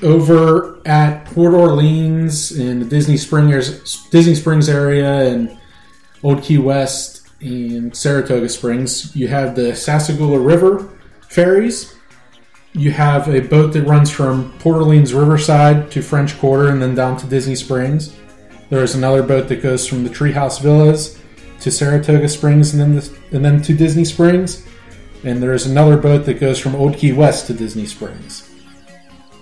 Over 0.04 0.80
at 0.86 1.26
Port 1.26 1.56
Orleans 1.56 2.52
in 2.52 2.82
the 2.82 2.86
Disney 2.86 3.18
Springs 3.18 4.08
Disney 4.10 4.36
Springs 4.36 4.70
area 4.70 5.34
and 5.34 5.58
Old 6.22 6.44
Key 6.44 6.60
West 6.60 7.28
and 7.42 7.98
Saratoga 7.98 8.50
Springs, 8.50 9.16
you 9.16 9.28
have 9.30 9.56
the 9.56 9.72
Sassagoula 9.74 10.46
River 10.46 10.88
ferries. 11.30 11.96
You 12.74 12.92
have 12.92 13.28
a 13.28 13.40
boat 13.40 13.74
that 13.74 13.86
runs 13.86 14.12
from 14.12 14.52
Port 14.60 14.76
Orleans 14.76 15.16
Riverside 15.16 15.90
to 15.90 16.04
French 16.04 16.38
Quarter 16.38 16.70
and 16.70 16.80
then 16.80 16.94
down 16.94 17.18
to 17.18 17.26
Disney 17.26 17.56
Springs. 17.56 18.16
There 18.74 18.84
is 18.84 18.96
another 18.96 19.22
boat 19.22 19.50
that 19.50 19.62
goes 19.62 19.86
from 19.86 20.04
the 20.04 20.10
Treehouse 20.10 20.60
Villas 20.60 21.20
to 21.60 21.70
Saratoga 21.70 22.28
Springs 22.28 22.74
and 22.74 22.82
then 22.82 22.96
the, 22.96 23.18
and 23.32 23.46
then 23.46 23.62
to 23.62 23.72
Disney 23.76 24.04
Springs. 24.04 24.66
and 25.24 25.44
there's 25.44 25.68
another 25.68 25.96
boat 25.96 26.26
that 26.26 26.40
goes 26.40 26.58
from 26.58 26.76
Old 26.76 26.98
Key 26.98 27.12
West 27.12 27.46
to 27.46 27.54
Disney 27.54 27.86
Springs. 27.86 28.50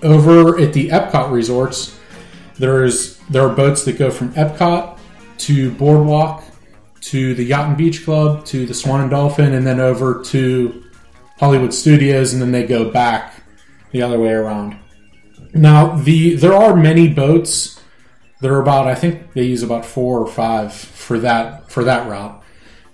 Over 0.03 0.59
at 0.59 0.73
the 0.73 0.89
Epcot 0.89 1.31
resorts, 1.31 1.97
there's 2.57 3.19
there 3.29 3.47
are 3.47 3.55
boats 3.55 3.85
that 3.85 3.97
go 3.97 4.11
from 4.11 4.33
Epcot 4.33 4.99
to 5.37 5.71
Boardwalk 5.75 6.43
to 6.99 7.33
the 7.33 7.45
Yacht 7.45 7.69
and 7.69 7.77
Beach 7.77 8.03
Club 8.03 8.43
to 8.47 8.65
the 8.65 8.73
Swan 8.73 8.99
and 8.99 9.11
Dolphin, 9.11 9.53
and 9.53 9.65
then 9.65 9.79
over 9.79 10.21
to 10.25 10.83
Hollywood 11.39 11.73
Studios, 11.73 12.33
and 12.33 12.41
then 12.41 12.51
they 12.51 12.67
go 12.67 12.91
back 12.91 13.41
the 13.91 14.01
other 14.01 14.19
way 14.19 14.33
around. 14.33 14.77
Now, 15.53 15.95
the 15.95 16.35
there 16.35 16.53
are 16.53 16.75
many 16.75 17.07
boats. 17.07 17.80
There 18.41 18.53
are 18.53 18.61
about 18.61 18.87
I 18.87 18.95
think 18.95 19.33
they 19.33 19.43
use 19.43 19.63
about 19.63 19.85
four 19.85 20.19
or 20.19 20.27
five 20.27 20.73
for 20.73 21.19
that 21.19 21.71
for 21.71 21.83
that 21.83 22.09
route, 22.09 22.41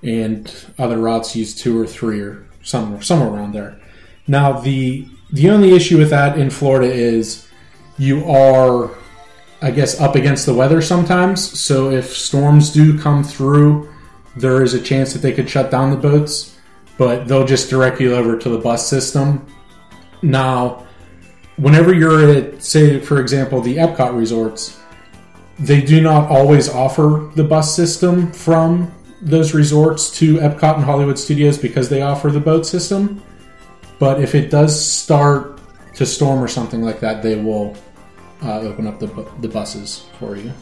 and 0.04 0.54
other 0.78 0.98
routes 0.98 1.36
use 1.36 1.56
two 1.56 1.80
or 1.80 1.88
three 1.88 2.22
or 2.22 2.46
somewhere 2.64 3.02
somewhere 3.02 3.30
around 3.30 3.54
there. 3.54 3.80
Now, 4.28 4.60
the 4.60 5.08
the 5.32 5.50
only 5.50 5.72
issue 5.74 5.98
with 5.98 6.10
that 6.10 6.38
in 6.38 6.50
Florida 6.50 6.92
is 6.92 7.48
you 7.98 8.26
are, 8.30 8.92
I 9.62 9.72
guess, 9.72 10.00
up 10.00 10.16
against 10.16 10.46
the 10.46 10.54
weather 10.54 10.82
sometimes. 10.82 11.60
So 11.60 11.92
if 11.92 12.16
storms 12.16 12.72
do 12.72 12.98
come 13.00 13.24
through, 13.24 13.92
there 14.36 14.64
is 14.64 14.74
a 14.74 14.82
chance 14.82 15.14
that 15.14 15.20
they 15.20 15.34
could 15.34 15.50
shut 15.50 15.72
down 15.72 15.90
the 15.90 15.98
boats, 15.98 16.58
but 16.98 17.28
they'll 17.28 17.46
just 17.46 17.70
direct 17.70 18.00
you 18.00 18.16
over 18.16 18.38
to 18.38 18.50
the 18.50 18.58
bus 18.58 18.88
system. 18.88 19.48
Now, 20.22 20.86
whenever 21.58 21.94
you're 21.94 22.30
at, 22.30 22.64
say, 22.64 23.00
for 23.00 23.20
example, 23.20 23.62
the 23.62 23.78
Epcot 23.78 24.16
resorts, 24.16 24.80
they 25.60 25.82
do 25.82 26.02
not 26.02 26.30
always 26.30 26.70
offer 26.70 27.30
the 27.36 27.44
bus 27.44 27.76
system 27.76 28.32
from 28.32 28.92
those 29.22 29.54
resorts 29.54 30.12
to 30.20 30.36
Epcot 30.36 30.76
and 30.76 30.84
Hollywood 30.84 31.18
Studios 31.18 31.58
because 31.58 31.90
they 31.90 32.02
offer 32.02 32.30
the 32.30 32.40
boat 32.40 32.66
system. 32.66 33.22
But 34.00 34.22
if 34.22 34.36
it 34.36 34.52
does 34.52 34.80
start 34.80 35.60
to 35.96 36.06
storm 36.06 36.44
or 36.44 36.48
something 36.48 36.84
like 36.84 37.00
that, 37.00 37.24
they 37.24 37.36
will 37.36 37.76
uh, 38.44 38.60
open 38.60 38.86
up 38.86 39.00
the, 39.00 39.08
bu- 39.08 39.28
the 39.42 39.48
buses 39.48 40.06
for 40.20 40.36
you. 40.36 40.54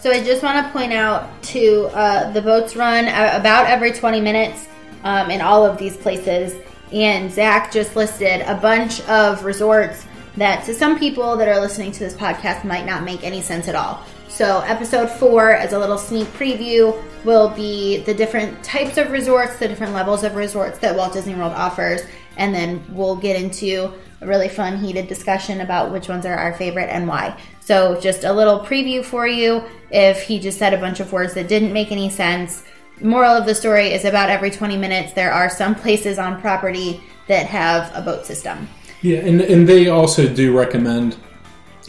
So 0.00 0.10
I 0.10 0.22
just 0.22 0.42
want 0.42 0.64
to 0.64 0.72
point 0.72 0.92
out 0.92 1.42
to 1.42 1.90
uh, 1.92 2.32
the 2.32 2.40
boats 2.40 2.76
run 2.76 3.08
about 3.08 3.66
every 3.66 3.92
20 3.92 4.20
minutes 4.20 4.66
um, 5.04 5.30
in 5.30 5.40
all 5.40 5.66
of 5.66 5.76
these 5.76 5.96
places. 5.96 6.54
And 6.92 7.30
Zach 7.30 7.70
just 7.70 7.96
listed 7.96 8.40
a 8.42 8.54
bunch 8.54 9.02
of 9.02 9.44
resorts 9.44 10.06
that 10.36 10.64
to 10.64 10.72
some 10.72 10.98
people 10.98 11.36
that 11.36 11.48
are 11.48 11.60
listening 11.60 11.92
to 11.92 11.98
this 11.98 12.14
podcast 12.14 12.64
might 12.64 12.86
not 12.86 13.04
make 13.04 13.24
any 13.24 13.42
sense 13.42 13.68
at 13.68 13.74
all. 13.74 14.02
So, 14.38 14.60
episode 14.60 15.10
four, 15.10 15.50
as 15.50 15.72
a 15.72 15.78
little 15.80 15.98
sneak 15.98 16.28
preview, 16.28 16.96
will 17.24 17.48
be 17.48 18.04
the 18.04 18.14
different 18.14 18.62
types 18.62 18.96
of 18.96 19.10
resorts, 19.10 19.58
the 19.58 19.66
different 19.66 19.94
levels 19.94 20.22
of 20.22 20.36
resorts 20.36 20.78
that 20.78 20.94
Walt 20.94 21.12
Disney 21.12 21.34
World 21.34 21.54
offers, 21.54 22.02
and 22.36 22.54
then 22.54 22.80
we'll 22.90 23.16
get 23.16 23.34
into 23.34 23.92
a 24.20 24.26
really 24.28 24.48
fun, 24.48 24.78
heated 24.78 25.08
discussion 25.08 25.62
about 25.62 25.90
which 25.90 26.08
ones 26.08 26.24
are 26.24 26.36
our 26.36 26.54
favorite 26.54 26.88
and 26.88 27.08
why. 27.08 27.36
So, 27.58 27.98
just 28.00 28.22
a 28.22 28.32
little 28.32 28.60
preview 28.60 29.04
for 29.04 29.26
you 29.26 29.64
if 29.90 30.22
he 30.22 30.38
just 30.38 30.56
said 30.56 30.72
a 30.72 30.78
bunch 30.78 31.00
of 31.00 31.12
words 31.12 31.34
that 31.34 31.48
didn't 31.48 31.72
make 31.72 31.90
any 31.90 32.08
sense. 32.08 32.62
Moral 33.00 33.32
of 33.32 33.44
the 33.44 33.56
story 33.56 33.88
is 33.92 34.04
about 34.04 34.30
every 34.30 34.52
20 34.52 34.76
minutes, 34.76 35.14
there 35.14 35.32
are 35.32 35.50
some 35.50 35.74
places 35.74 36.16
on 36.16 36.40
property 36.40 37.02
that 37.26 37.46
have 37.46 37.90
a 37.92 38.00
boat 38.00 38.24
system. 38.24 38.68
Yeah, 39.02 39.18
and, 39.18 39.40
and 39.40 39.68
they 39.68 39.88
also 39.88 40.32
do 40.32 40.56
recommend 40.56 41.16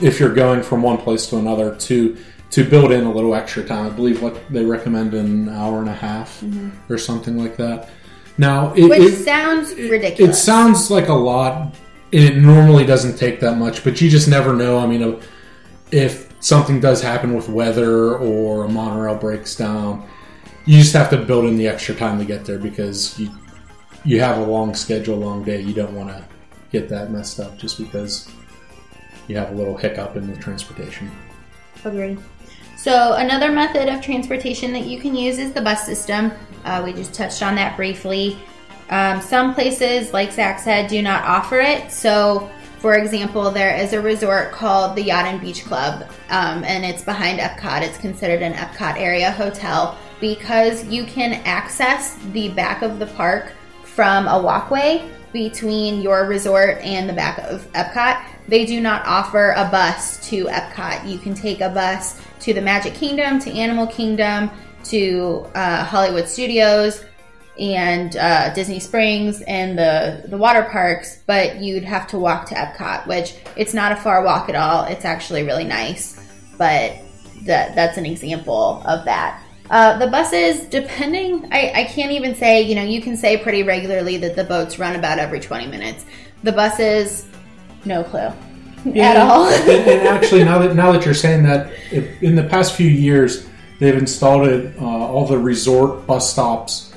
if 0.01 0.20
you're 0.20 0.34
going 0.34 0.63
from 0.63 0.82
one 0.82 0.98
place 0.98 1.27
to 1.27 1.38
another 1.38 1.75
to 1.75 2.18
to 2.51 2.63
build 2.63 2.91
in 2.91 3.03
a 3.06 3.12
little 3.12 3.36
extra 3.36 3.63
time. 3.63 3.86
I 3.86 3.89
believe 3.89 4.22
what 4.22 4.38
they 4.51 4.65
recommend 4.65 5.13
an 5.13 5.50
hour 5.50 5.79
and 5.79 5.89
a 5.89 5.94
half 5.94 6.44
or 6.89 6.98
something 6.98 7.38
like 7.38 7.58
that. 7.58 7.89
Now, 8.38 8.74
it, 8.74 8.86
Which 8.89 9.01
it- 9.01 9.24
sounds 9.24 9.72
it- 9.72 9.89
ridiculous. 9.91 10.38
It 10.38 10.41
sounds 10.41 10.89
like 10.89 11.10
a 11.10 11.13
lot. 11.13 11.75
and 12.12 12.24
It 12.24 12.38
normally 12.38 12.86
doesn't 12.86 13.18
take 13.18 13.39
that 13.41 13.58
much, 13.58 13.84
but 13.84 14.01
you 14.01 14.10
just 14.10 14.27
never 14.27 14.53
know. 14.53 14.79
I 14.79 14.88
mean, 14.88 15.03
uh, 15.03 15.20
if 15.91 16.27
something 16.39 16.79
does 16.79 17.01
happen 17.01 17.36
with 17.36 17.50
weather 17.50 18.15
or 18.15 18.65
a 18.65 18.70
monorail 18.70 19.15
breaks 19.15 19.56
down, 19.56 20.08
you 20.65 20.79
just 20.79 20.94
have 20.94 21.10
to 21.12 21.18
build 21.18 21.46
in 21.46 21.56
the 21.58 21.68
extra 21.68 21.94
time 21.94 22.18
to 22.20 22.25
get 22.25 22.46
there 22.46 22.58
because 22.60 23.18
you 23.20 23.29
you 24.06 24.22
have 24.22 24.38
a 24.38 24.44
long 24.46 24.74
schedule, 24.74 25.18
long 25.18 25.44
day. 25.44 25.60
You 25.62 25.74
don't 25.74 25.94
want 25.94 26.08
to 26.10 26.24
get 26.72 26.88
that 26.89 27.12
messed 27.12 27.39
up 27.39 27.58
just 27.58 27.77
because 27.77 28.29
you 29.27 29.36
have 29.36 29.51
a 29.51 29.53
little 29.56 29.75
hiccup 29.75 30.15
in 30.15 30.25
the 30.32 30.38
transportation. 30.38 31.12
Agreed. 31.84 32.18
So 32.79 33.15
another 33.15 33.51
method 33.51 33.89
of 33.93 34.00
transportation 34.01 34.71
that 34.71 34.86
you 34.86 35.01
can 35.01 35.13
use 35.13 35.38
is 35.38 35.51
the 35.51 35.59
bus 35.59 35.86
system. 35.86 36.31
Uh, 36.63 36.81
we 36.86 36.93
just 36.93 37.13
touched 37.13 37.43
on 37.43 37.55
that 37.55 37.75
briefly. 37.75 38.39
Um, 38.89 39.19
some 39.19 39.53
places, 39.53 40.13
like 40.13 40.31
Zach 40.31 40.59
said, 40.59 40.89
do 40.89 41.01
not 41.01 41.25
offer 41.25 41.59
it. 41.59 41.91
So, 41.91 42.50
for 42.77 42.95
example, 42.95 43.51
there 43.51 43.75
is 43.75 43.91
a 43.91 44.00
resort 44.00 44.53
called 44.53 44.95
the 44.95 45.03
Yacht 45.03 45.25
and 45.25 45.41
Beach 45.41 45.65
Club, 45.65 46.09
um, 46.29 46.63
and 46.63 46.86
it's 46.86 47.03
behind 47.03 47.41
Epcot. 47.41 47.81
It's 47.81 47.98
considered 47.98 48.41
an 48.41 48.53
Epcot 48.53 48.95
area 48.95 49.29
hotel 49.29 49.98
because 50.21 50.86
you 50.86 51.03
can 51.03 51.33
access 51.43 52.15
the 52.31 52.48
back 52.48 52.81
of 52.81 52.98
the 52.98 53.07
park 53.07 53.51
from 53.83 54.25
a 54.29 54.41
walkway 54.41 55.05
between 55.33 56.01
your 56.01 56.27
resort 56.27 56.77
and 56.77 57.09
the 57.09 57.13
back 57.13 57.39
of 57.39 57.69
Epcot. 57.74 58.24
They 58.48 58.65
do 58.65 58.79
not 58.79 59.05
offer 59.05 59.51
a 59.57 59.69
bus 59.69 60.25
to 60.29 60.45
Epcot. 60.45 61.05
You 61.07 61.19
can 61.19 61.33
take 61.33 61.59
a 61.59 61.69
bus 61.69 62.21
to 62.39 62.53
the 62.53 62.62
Magic 62.62 62.93
Kingdom, 62.93 63.39
to 63.39 63.51
Animal 63.51 63.88
Kingdom, 63.88 64.50
to 64.86 65.46
uh, 65.55 65.84
Hollywood 65.84 66.27
Studios, 66.27 67.03
and 67.60 68.15
uh, 68.15 68.53
Disney 68.53 68.79
Springs 68.79 69.41
and 69.41 69.77
the 69.77 70.24
the 70.27 70.38
water 70.38 70.63
parks, 70.63 71.22
but 71.25 71.58
you'd 71.58 71.84
have 71.84 72.08
to 72.08 72.17
walk 72.17 72.48
to 72.48 72.55
Epcot, 72.55 73.05
which 73.05 73.36
it's 73.58 73.74
not 73.74 73.91
a 73.91 73.96
far 73.98 74.24
walk 74.24 74.50
at 74.50 74.55
all. 74.55 74.86
It's 74.86 75.05
actually 75.05 75.43
really 75.43 75.65
nice, 75.65 76.19
but 76.58 76.93
that 77.43 77.75
that's 77.75 77.98
an 77.98 78.05
example 78.05 78.81
of 78.86 79.05
that. 79.05 79.43
Uh, 79.69 80.00
the 80.00 80.08
buses, 80.08 80.62
depending, 80.62 81.48
I, 81.51 81.72
I 81.75 81.84
can't 81.84 82.12
even 82.12 82.34
say, 82.34 82.63
you 82.63 82.74
know, 82.74 82.81
you 82.81 83.01
can 83.01 83.15
say 83.15 83.38
pretty 83.38 83.62
regularly 83.62 84.17
that 84.17 84.36
the 84.36 84.43
boats 84.43 84.79
run 84.79 84.96
about 84.96 85.19
every 85.19 85.39
20 85.39 85.67
minutes. 85.67 86.05
The 86.41 86.51
buses, 86.51 87.27
no 87.86 88.03
clue 88.03 88.31
at 88.95 89.17
all. 89.17 89.48
and, 89.48 89.69
and 89.69 90.07
actually, 90.07 90.43
now 90.43 90.59
that 90.59 90.75
now 90.75 90.91
that 90.91 91.05
you're 91.05 91.13
saying 91.13 91.43
that, 91.43 91.71
if, 91.91 92.21
in 92.21 92.36
the 92.36 92.43
past 92.43 92.75
few 92.75 92.89
years, 92.89 93.48
they've 93.79 93.98
installed 93.98 94.48
it, 94.48 94.75
uh, 94.79 94.86
all 94.86 95.25
the 95.25 95.38
resort 95.38 96.05
bus 96.05 96.31
stops, 96.31 96.93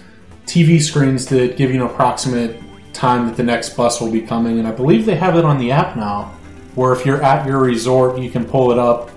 TV 0.47 0.81
screens 0.81 1.27
that 1.27 1.57
give 1.57 1.71
you 1.71 1.85
an 1.85 1.91
approximate 1.91 2.61
time 2.93 3.27
that 3.27 3.37
the 3.37 3.43
next 3.43 3.71
bus 3.71 4.01
will 4.01 4.11
be 4.11 4.21
coming, 4.21 4.59
and 4.59 4.69
I 4.69 4.73
believe 4.73 5.07
they 5.07 5.17
have 5.17 5.37
it 5.37 5.45
on 5.45 5.59
the 5.59 5.71
app 5.73 5.97
now, 5.97 6.35
where 6.75 6.93
if 6.93 7.07
you're 7.07 7.23
at 7.23 7.47
your 7.47 7.61
resort, 7.61 8.19
you 8.19 8.31
can 8.31 8.45
pull 8.45 8.71
it 8.73 8.79
up 8.79 9.11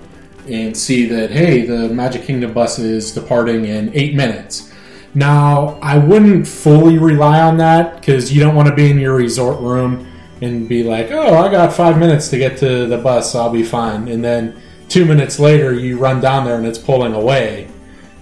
and 0.48 0.76
see 0.76 1.08
that 1.08 1.32
hey, 1.32 1.66
the 1.66 1.90
Magic 1.90 2.24
Kingdom 2.24 2.54
bus 2.54 2.80
is 2.80 3.12
departing 3.12 3.66
in 3.66 3.92
eight 3.94 4.16
minutes. 4.16 4.72
Now, 5.14 5.80
I 5.82 5.98
wouldn't 5.98 6.46
fully 6.46 6.98
rely 6.98 7.42
on 7.42 7.58
that 7.58 8.00
because 8.00 8.34
you 8.34 8.42
don't 8.42 8.54
want 8.54 8.68
to 8.68 8.76
be 8.76 8.92
in 8.92 9.00
your 9.00 9.16
resort 9.16 9.62
room 9.62 10.12
and 10.42 10.68
be 10.68 10.84
like, 10.84 11.12
oh, 11.12 11.36
I 11.36 11.50
got 11.50 11.74
five 11.74 11.98
minutes 11.98 12.30
to 12.30 12.38
get 12.38 12.58
to 12.60 12.88
the 12.88 12.98
bus, 12.98 13.32
so 13.32 13.40
I'll 13.40 13.50
be 13.50 13.64
fine. 13.64 14.08
And 14.08 14.24
then 14.24 14.62
two 14.90 15.06
minutes 15.06 15.40
later, 15.40 15.74
you 15.74 15.98
run 15.98 16.22
down 16.22 16.46
there 16.46 16.58
and 16.58 16.66
it's 16.66 16.78
pulling 16.78 17.14
away 17.14 17.68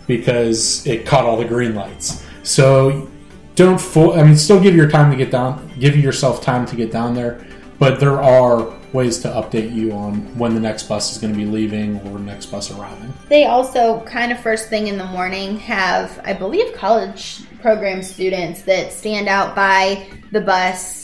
because 0.07 0.85
it 0.85 1.05
caught 1.05 1.25
all 1.25 1.37
the 1.37 1.45
green 1.45 1.75
lights. 1.75 2.25
So 2.43 3.09
don't 3.55 3.79
full. 3.79 4.13
I 4.13 4.23
mean, 4.23 4.35
still 4.35 4.61
give 4.61 4.75
your 4.75 4.89
time 4.89 5.11
to 5.11 5.17
get 5.17 5.31
down. 5.31 5.71
Give 5.79 5.95
yourself 5.95 6.41
time 6.41 6.65
to 6.67 6.75
get 6.75 6.91
down 6.91 7.13
there, 7.13 7.45
but 7.79 7.99
there 7.99 8.21
are 8.21 8.73
ways 8.93 9.17
to 9.19 9.27
update 9.27 9.73
you 9.73 9.91
on 9.91 10.37
when 10.37 10.53
the 10.53 10.59
next 10.59 10.83
bus 10.83 11.11
is 11.11 11.17
going 11.17 11.33
to 11.33 11.37
be 11.37 11.45
leaving 11.45 11.99
or 12.07 12.19
next 12.19 12.47
bus 12.47 12.69
arriving. 12.71 13.11
They 13.27 13.45
also 13.45 14.01
kind 14.01 14.31
of 14.31 14.39
first 14.39 14.69
thing 14.69 14.87
in 14.87 14.97
the 14.99 15.05
morning 15.05 15.57
have, 15.59 16.21
I 16.23 16.33
believe, 16.33 16.75
college 16.75 17.41
program 17.59 18.03
students 18.03 18.61
that 18.63 18.93
stand 18.93 19.27
out 19.27 19.55
by 19.55 20.07
the 20.31 20.41
bus 20.41 21.02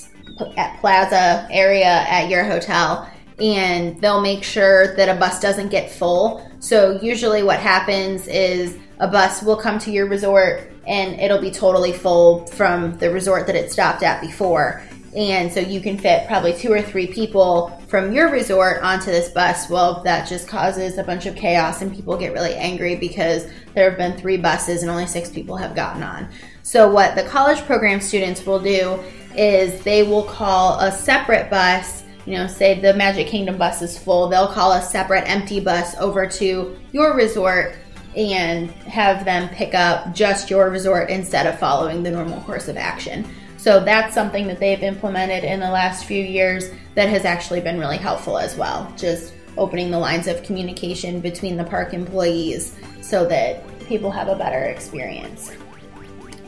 at 0.58 0.80
Plaza 0.80 1.48
area 1.52 1.86
at 1.86 2.30
your 2.30 2.44
hotel 2.44 3.10
and 3.40 4.00
they'll 4.02 4.22
make 4.22 4.44
sure 4.44 4.96
that 4.96 5.10
a 5.10 5.20
bus 5.20 5.40
doesn't 5.40 5.70
get 5.70 5.92
full. 5.92 6.46
So 6.60 7.00
usually 7.02 7.44
what 7.44 7.60
happens 7.60 8.28
is 8.28 8.78
a 9.00 9.08
bus 9.08 9.42
will 9.42 9.56
come 9.56 9.80
to 9.80 9.92
your 9.92 10.08
resort 10.08 10.72
and 10.88 11.20
it'll 11.20 11.42
be 11.42 11.52
totally 11.52 11.94
full 11.94 12.46
from 12.48 12.98
the 12.98 13.12
resort 13.12 13.48
that 13.48 13.56
it 13.56 13.72
stopped 13.72 14.04
at 14.04 14.22
before. 14.22 14.84
And 15.16 15.52
so 15.52 15.60
you 15.60 15.82
can 15.82 15.98
fit 15.98 16.28
probably 16.28 16.54
two 16.54 16.72
or 16.72 16.82
three 16.82 17.08
people 17.08 17.70
from 17.88 18.14
your 18.14 18.30
resort 18.30 18.84
onto 18.84 19.08
this 19.08 19.30
bus. 19.30 19.70
Well, 19.70 20.04
that 20.04 20.28
just 20.28 20.48
causes 20.48 20.98
a 20.98 21.04
bunch 21.04 21.26
of 21.26 21.36
chaos 21.36 21.82
and 21.82 21.94
people 21.94 22.16
get 22.16 22.34
really 22.34 22.54
angry 22.54 22.96
because 22.96 23.48
there 23.74 23.90
have 23.90 23.98
been 23.98 24.18
three 24.18 24.38
buses 24.38 24.84
and 24.84 24.92
only 24.92 25.08
six 25.08 25.30
people 25.30 25.56
have 25.56 25.76
gotten 25.76 26.04
on. 26.04 26.28
So, 26.62 26.92
what 26.92 27.16
the 27.16 27.24
college 27.24 27.60
program 27.62 28.00
students 28.02 28.46
will 28.46 28.60
do 28.60 29.04
is 29.36 29.82
they 29.84 30.04
will 30.04 30.24
call 30.24 30.80
a 30.80 30.92
separate 30.92 31.50
bus. 31.50 32.04
You 32.26 32.38
know, 32.38 32.48
say 32.48 32.80
the 32.80 32.94
Magic 32.94 33.28
Kingdom 33.28 33.58
bus 33.58 33.82
is 33.82 33.98
full, 33.98 34.28
they'll 34.28 34.48
call 34.48 34.74
a 34.74 34.82
separate 34.82 35.28
empty 35.30 35.60
bus 35.60 35.96
over 35.98 36.28
to 36.28 36.78
your 36.92 37.16
resort 37.16 37.76
and 38.16 38.70
have 38.72 39.26
them 39.26 39.50
pick 39.50 39.74
up 39.74 40.14
just 40.14 40.50
your 40.50 40.70
resort 40.70 41.10
instead 41.10 41.48
of 41.48 41.58
following 41.60 42.04
the 42.04 42.12
normal 42.12 42.42
course 42.42 42.68
of 42.68 42.78
action. 42.78 43.26
So 43.58 43.84
that's 43.84 44.14
something 44.14 44.48
that 44.48 44.60
they've 44.60 44.82
implemented 44.82 45.44
in 45.44 45.60
the 45.60 45.70
last 45.70 46.06
few 46.06 46.24
years 46.24 46.70
that 46.96 47.10
has 47.10 47.26
actually 47.26 47.62
been 47.62 47.80
really 47.80 47.98
helpful 47.98 48.38
as 48.38 48.56
well. 48.56 48.92
Just 48.98 49.34
opening 49.58 49.92
the 49.92 50.00
lines 50.00 50.28
of 50.28 50.42
communication 50.44 51.20
between 51.20 51.58
the 51.58 51.64
park 51.64 51.94
employees 51.94 52.76
so 53.02 53.26
that 53.26 53.64
people 53.82 54.12
have 54.12 54.30
a 54.30 54.36
better 54.36 54.64
experience. 54.64 55.52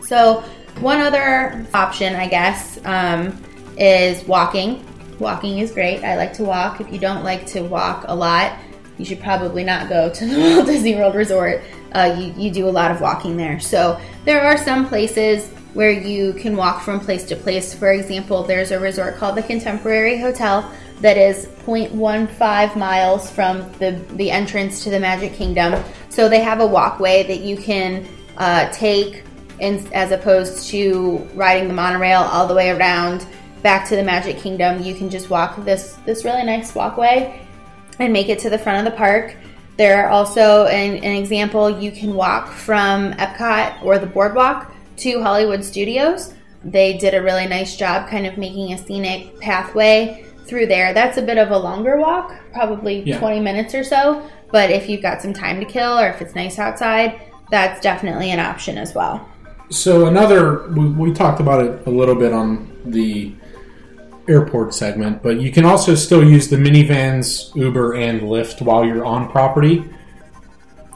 So, 0.05 0.43
one 0.79 0.99
other 0.99 1.65
option, 1.73 2.15
I 2.15 2.27
guess, 2.27 2.79
um, 2.85 3.41
is 3.77 4.23
walking. 4.25 4.85
Walking 5.19 5.59
is 5.59 5.71
great. 5.71 6.03
I 6.03 6.15
like 6.17 6.33
to 6.33 6.43
walk. 6.43 6.81
If 6.81 6.91
you 6.91 6.99
don't 6.99 7.23
like 7.23 7.45
to 7.47 7.61
walk 7.61 8.05
a 8.07 8.15
lot, 8.15 8.57
you 8.97 9.05
should 9.05 9.21
probably 9.21 9.63
not 9.63 9.89
go 9.89 10.09
to 10.09 10.25
the 10.27 10.39
Walt 10.39 10.65
Disney 10.65 10.95
World 10.95 11.15
Resort. 11.15 11.61
Uh, 11.93 12.15
you, 12.17 12.33
you 12.37 12.51
do 12.51 12.67
a 12.67 12.71
lot 12.71 12.91
of 12.91 13.01
walking 13.01 13.37
there. 13.37 13.59
So, 13.59 13.99
there 14.23 14.41
are 14.41 14.57
some 14.57 14.87
places 14.87 15.49
where 15.73 15.91
you 15.91 16.33
can 16.33 16.55
walk 16.55 16.81
from 16.81 16.99
place 16.99 17.23
to 17.25 17.35
place. 17.35 17.73
For 17.73 17.91
example, 17.91 18.43
there's 18.43 18.71
a 18.71 18.79
resort 18.79 19.15
called 19.17 19.37
the 19.37 19.43
Contemporary 19.43 20.19
Hotel 20.19 20.69
that 20.99 21.17
is 21.17 21.47
0.15 21.65 22.75
miles 22.75 23.31
from 23.31 23.71
the, 23.73 23.91
the 24.13 24.29
entrance 24.29 24.83
to 24.83 24.89
the 24.89 24.99
Magic 24.99 25.33
Kingdom. 25.33 25.83
So 26.09 26.29
they 26.29 26.41
have 26.41 26.59
a 26.59 26.67
walkway 26.67 27.23
that 27.23 27.39
you 27.39 27.57
can 27.57 28.07
uh, 28.37 28.69
take 28.71 29.23
in, 29.61 29.87
as 29.93 30.11
opposed 30.11 30.67
to 30.69 31.17
riding 31.35 31.67
the 31.67 31.73
monorail 31.73 32.21
all 32.21 32.47
the 32.47 32.55
way 32.55 32.71
around 32.71 33.25
back 33.61 33.87
to 33.87 33.95
the 33.95 34.03
Magic 34.03 34.37
Kingdom. 34.37 34.81
You 34.83 34.95
can 34.95 35.09
just 35.09 35.29
walk 35.29 35.63
this, 35.63 35.97
this 36.05 36.25
really 36.25 36.43
nice 36.43 36.73
walkway 36.75 37.47
and 37.99 38.11
make 38.11 38.27
it 38.27 38.39
to 38.39 38.49
the 38.49 38.57
front 38.57 38.85
of 38.85 38.91
the 38.91 38.97
park. 38.97 39.35
There 39.77 40.03
are 40.03 40.09
also 40.09 40.65
an, 40.65 40.97
an 40.97 41.15
example 41.15 41.69
you 41.69 41.91
can 41.91 42.13
walk 42.15 42.49
from 42.49 43.13
Epcot 43.13 43.83
or 43.83 43.99
the 43.99 44.07
boardwalk 44.07 44.73
to 44.97 45.21
Hollywood 45.21 45.63
Studios. 45.63 46.33
They 46.63 46.97
did 46.97 47.13
a 47.13 47.21
really 47.21 47.47
nice 47.47 47.75
job 47.77 48.09
kind 48.09 48.25
of 48.25 48.37
making 48.37 48.73
a 48.73 48.77
scenic 48.77 49.39
pathway 49.39 50.25
through 50.45 50.67
there. 50.67 50.93
That's 50.93 51.17
a 51.17 51.21
bit 51.21 51.37
of 51.37 51.51
a 51.51 51.57
longer 51.57 51.97
walk, 51.97 52.35
probably 52.51 53.01
Yeah. 53.03 53.19
20 53.19 53.39
minutes 53.39 53.73
or 53.73 53.83
so. 53.83 54.27
But 54.51 54.69
if 54.69 54.89
you've 54.89 55.01
got 55.01 55.21
some 55.21 55.33
time 55.33 55.59
to 55.59 55.65
kill 55.65 55.97
or 55.97 56.09
if 56.09 56.21
it's 56.21 56.35
nice 56.35 56.59
outside, 56.59 57.21
that's 57.49 57.79
definitely 57.81 58.31
an 58.31 58.39
option 58.39 58.77
as 58.77 58.93
well. 58.93 59.27
So 59.71 60.07
another, 60.07 60.67
we, 60.69 60.89
we 60.89 61.13
talked 61.13 61.39
about 61.39 61.63
it 61.65 61.87
a 61.87 61.89
little 61.89 62.15
bit 62.15 62.33
on 62.33 62.69
the 62.85 63.33
airport 64.27 64.73
segment, 64.73 65.23
but 65.23 65.39
you 65.39 65.49
can 65.49 65.65
also 65.65 65.95
still 65.95 66.23
use 66.23 66.49
the 66.49 66.57
Minnie 66.57 66.83
Vans, 66.83 67.51
Uber, 67.55 67.95
and 67.95 68.21
Lyft 68.21 68.61
while 68.61 68.85
you're 68.85 69.05
on 69.05 69.29
property. 69.31 69.89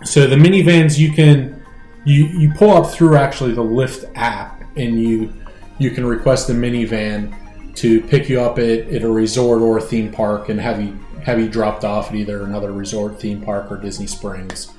So 0.03 0.27
the 0.27 0.35
Minnie 0.35 0.61
Vans, 0.61 0.99
you 0.99 1.13
can 1.13 1.63
you 2.03 2.25
you 2.25 2.53
pull 2.53 2.71
up 2.71 2.91
through 2.91 3.15
actually 3.15 3.53
the 3.53 3.63
Lyft 3.63 4.11
app, 4.15 4.61
and 4.75 5.01
you 5.01 5.33
you 5.79 5.91
can 5.91 6.05
request 6.05 6.49
a 6.49 6.53
Minnie 6.53 6.85
Van 6.85 7.33
to 7.75 8.01
pick 8.01 8.27
you 8.29 8.41
up 8.41 8.59
at, 8.59 8.87
at 8.89 9.03
a 9.03 9.09
resort 9.09 9.61
or 9.61 9.77
a 9.77 9.81
theme 9.81 10.11
park 10.11 10.49
and 10.49 10.59
have 10.59 10.81
you 10.81 10.97
have 11.23 11.39
you 11.39 11.49
dropped 11.49 11.83
off 11.83 12.09
at 12.09 12.15
either 12.15 12.43
another 12.43 12.71
resort, 12.71 13.19
theme 13.19 13.41
park, 13.41 13.71
or 13.71 13.77
Disney 13.77 14.05
Springs. 14.05 14.71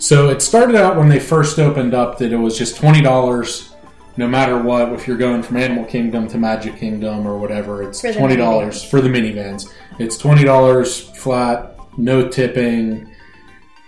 So 0.00 0.30
it 0.30 0.40
started 0.40 0.76
out 0.76 0.96
when 0.96 1.10
they 1.10 1.20
first 1.20 1.58
opened 1.58 1.92
up 1.92 2.16
that 2.18 2.32
it 2.32 2.36
was 2.36 2.56
just 2.56 2.76
twenty 2.76 3.02
dollars, 3.02 3.74
no 4.16 4.26
matter 4.26 4.58
what. 4.60 4.92
If 4.94 5.06
you're 5.06 5.18
going 5.18 5.42
from 5.42 5.58
Animal 5.58 5.84
Kingdom 5.84 6.26
to 6.28 6.38
Magic 6.38 6.78
Kingdom 6.78 7.26
or 7.26 7.36
whatever, 7.38 7.82
it's 7.82 8.00
For 8.00 8.12
twenty 8.12 8.34
dollars 8.34 8.82
for 8.82 9.02
the 9.02 9.10
Minnie 9.10 9.32
Vans. 9.32 9.72
It's 9.98 10.16
twenty 10.16 10.42
dollars 10.42 11.00
flat, 11.00 11.76
no 11.98 12.26
tipping. 12.28 13.14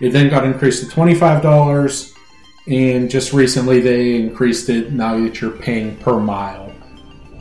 It 0.01 0.11
then 0.11 0.29
got 0.29 0.45
increased 0.45 0.83
to 0.83 0.89
twenty 0.89 1.15
five 1.15 1.41
dollars, 1.41 2.13
and 2.67 3.09
just 3.09 3.33
recently 3.33 3.81
they 3.81 4.15
increased 4.15 4.69
it. 4.69 4.93
Now 4.93 5.19
that 5.19 5.41
you're 5.41 5.49
paying 5.49 5.97
per 5.97 6.19
mile. 6.19 6.71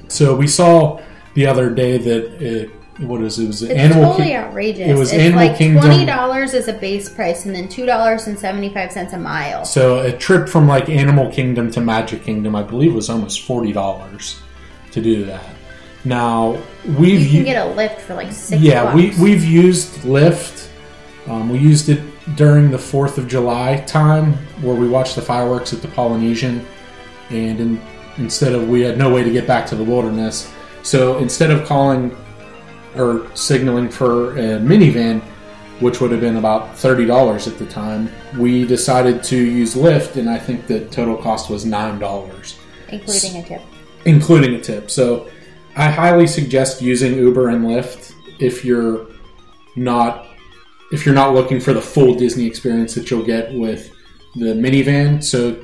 So 0.09 0.35
we 0.35 0.47
saw 0.47 1.03
the 1.35 1.47
other 1.47 1.69
day 1.69 1.99
that 1.99 2.43
it 2.43 2.71
what 3.07 3.21
is 3.23 3.39
it? 3.39 3.45
it 3.45 3.47
was 3.49 3.63
It's 3.63 3.73
Animal 3.73 4.05
totally 4.13 4.29
King- 4.29 4.37
outrageous. 4.37 4.89
it 4.89 4.95
was 4.95 5.13
it's 5.13 5.23
Animal 5.23 5.47
like 5.47 5.57
Kingdom- 5.57 5.85
twenty 5.85 6.05
dollars 6.07 6.55
is 6.55 6.69
a 6.69 6.73
base 6.73 7.09
price, 7.09 7.47
and 7.47 7.55
then 7.55 7.69
two 7.69 7.87
dollars 7.87 8.27
and 8.27 8.39
seventy 8.39 8.69
five 8.73 8.93
cents 8.93 9.13
a 9.13 9.19
mile. 9.19 9.65
So 9.65 10.01
a 10.01 10.13
trip 10.13 10.49
from 10.49 10.67
like 10.69 10.89
Animal 10.89 11.31
Kingdom 11.31 11.71
to 11.73 11.81
Magic 11.81 12.23
Kingdom, 12.25 12.55
I 12.57 12.63
believe, 12.63 12.95
was 12.95 13.09
almost 13.11 13.43
forty 13.43 13.73
dollars 13.73 14.41
to 14.93 15.01
do 15.03 15.25
that. 15.27 15.45
Now 16.05 16.59
we've 16.99 17.21
You 17.21 17.45
can 17.45 17.45
get 17.45 17.67
a 17.67 17.71
Lyft 17.75 18.01
for 18.01 18.15
like 18.15 18.33
six. 18.33 18.61
yeah 18.61 18.95
we 18.95 19.13
we've 19.21 19.45
used 19.45 20.01
Lyft. 20.03 20.69
Um, 21.29 21.49
we 21.49 21.59
used 21.59 21.89
it 21.89 22.01
during 22.37 22.71
the 22.73 22.79
Fourth 22.79 23.19
of 23.19 23.29
July 23.29 23.77
time 23.87 24.33
where 24.61 24.75
we 24.75 24.89
watched 24.89 25.15
the 25.15 25.23
fireworks 25.23 25.73
at 25.73 25.81
the 25.83 25.89
Polynesian, 25.89 26.67
and 27.31 27.61
in, 27.61 27.81
instead 28.19 28.53
of 28.53 28.69
we 28.69 28.81
had 28.83 28.99
no 28.99 29.13
way 29.15 29.23
to 29.23 29.31
get 29.31 29.47
back 29.47 29.65
to 29.67 29.77
the 29.77 29.85
wilderness, 29.85 30.51
so 30.83 31.19
instead 31.19 31.51
of 31.53 31.65
calling 31.65 32.15
or 32.97 33.35
signaling 33.35 33.89
for 33.89 34.37
a 34.39 34.59
Minnie 34.61 34.91
Van, 34.91 35.21
which 35.81 36.01
would 36.01 36.11
have 36.13 36.21
been 36.21 36.37
about 36.37 36.77
thirty 36.77 37.07
dollars 37.07 37.47
at 37.47 37.59
the 37.59 37.67
time, 37.67 38.11
we 38.39 38.67
decided 38.67 39.23
to 39.25 39.37
use 39.37 39.75
Lyft, 39.75 40.17
and 40.17 40.29
I 40.29 40.39
think 40.39 40.67
the 40.67 40.87
total 40.87 41.17
cost 41.17 41.51
was 41.51 41.65
nine 41.65 41.99
dollars 41.99 42.59
including 42.93 43.37
a 43.37 43.43
tip. 43.43 43.63
including 44.05 44.55
a 44.55 44.61
tip. 44.61 44.91
So 44.91 45.29
I 45.77 45.91
highly 45.91 46.27
suggest 46.27 46.83
using 46.83 47.15
Uber 47.15 47.49
and 47.49 47.65
Lyft 47.65 48.15
if 48.39 48.65
you're 48.65 49.07
not 49.77 50.27
if 50.93 51.07
you're 51.07 51.15
not 51.15 51.33
looking 51.33 51.59
for 51.59 51.73
the 51.73 51.81
full 51.81 52.15
Disney 52.15 52.47
experience 52.47 52.95
that 52.95 53.11
you'll 53.11 53.25
get 53.25 53.55
with 53.55 53.91
the 54.37 54.55
Minnie 54.55 54.83
Van. 54.83 55.23
So 55.23 55.63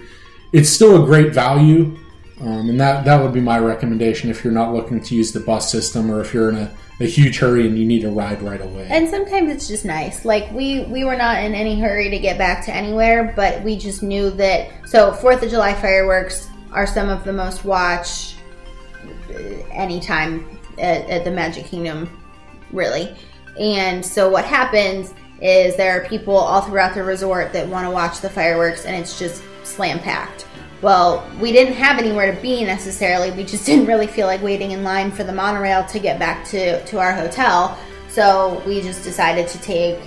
it's 0.52 0.70
still 0.70 1.02
a 1.02 1.04
great 1.04 1.34
value, 1.34 1.98
um, 2.40 2.70
and 2.70 2.80
that 2.80 3.04
that 3.04 3.22
would 3.22 3.34
be 3.34 3.40
my 3.40 3.58
recommendation 3.58 4.30
if 4.30 4.42
you're 4.42 4.52
not 4.52 4.72
looking 4.72 5.00
to 5.02 5.14
use 5.14 5.32
the 5.32 5.40
bus 5.40 5.70
system 5.70 6.10
or 6.10 6.20
if 6.22 6.32
you're 6.32 6.48
in 6.48 6.56
a, 6.56 6.74
a 7.00 7.04
huge 7.04 7.38
hurry 7.38 7.66
and 7.66 7.78
you 7.78 7.86
need 7.86 8.04
a 8.04 8.10
ride 8.10 8.42
right 8.42 8.60
away. 8.60 8.86
And 8.90 9.08
sometimes 9.08 9.50
it's 9.50 9.68
just 9.68 9.84
nice. 9.84 10.24
Like 10.24 10.50
we 10.52 10.84
we 10.84 11.04
were 11.04 11.16
not 11.16 11.42
in 11.42 11.54
any 11.54 11.80
hurry 11.80 12.10
to 12.10 12.18
get 12.18 12.38
back 12.38 12.64
to 12.66 12.74
anywhere, 12.74 13.32
but 13.36 13.62
we 13.62 13.76
just 13.76 14.02
knew 14.02 14.30
that. 14.32 14.70
So 14.88 15.12
Fourth 15.12 15.42
of 15.42 15.50
July 15.50 15.74
fireworks 15.74 16.48
are 16.72 16.86
some 16.86 17.08
of 17.08 17.24
the 17.24 17.32
most 17.32 17.64
watched 17.64 18.36
uh, 19.30 19.38
anytime 19.72 20.58
at, 20.78 21.08
at 21.08 21.24
the 21.24 21.30
Magic 21.30 21.66
Kingdom, 21.66 22.22
really. 22.72 23.14
And 23.58 24.04
so 24.04 24.28
what 24.28 24.44
happens 24.44 25.14
is 25.40 25.76
there 25.76 26.00
are 26.00 26.08
people 26.08 26.36
all 26.36 26.62
throughout 26.62 26.94
the 26.94 27.02
resort 27.02 27.52
that 27.52 27.66
want 27.68 27.86
to 27.86 27.90
watch 27.90 28.20
the 28.20 28.28
fireworks, 28.28 28.84
and 28.84 28.96
it's 28.96 29.18
just 29.18 29.42
slam 29.62 29.98
packed. 30.00 30.46
Well, 30.80 31.28
we 31.40 31.50
didn't 31.52 31.74
have 31.74 31.98
anywhere 31.98 32.34
to 32.34 32.40
be 32.40 32.64
necessarily. 32.64 33.30
We 33.32 33.44
just 33.44 33.66
didn't 33.70 33.86
really 33.86 34.06
feel 34.06 34.26
like 34.26 34.42
waiting 34.42 34.70
in 34.72 34.84
line 34.84 35.10
for 35.10 35.24
the 35.24 35.32
monorail 35.32 35.84
to 35.86 35.98
get 35.98 36.18
back 36.18 36.44
to, 36.48 36.84
to 36.84 36.98
our 36.98 37.12
hotel. 37.12 37.78
So 38.08 38.62
we 38.66 38.80
just 38.80 39.02
decided 39.04 39.48
to 39.48 39.58
take 39.60 39.98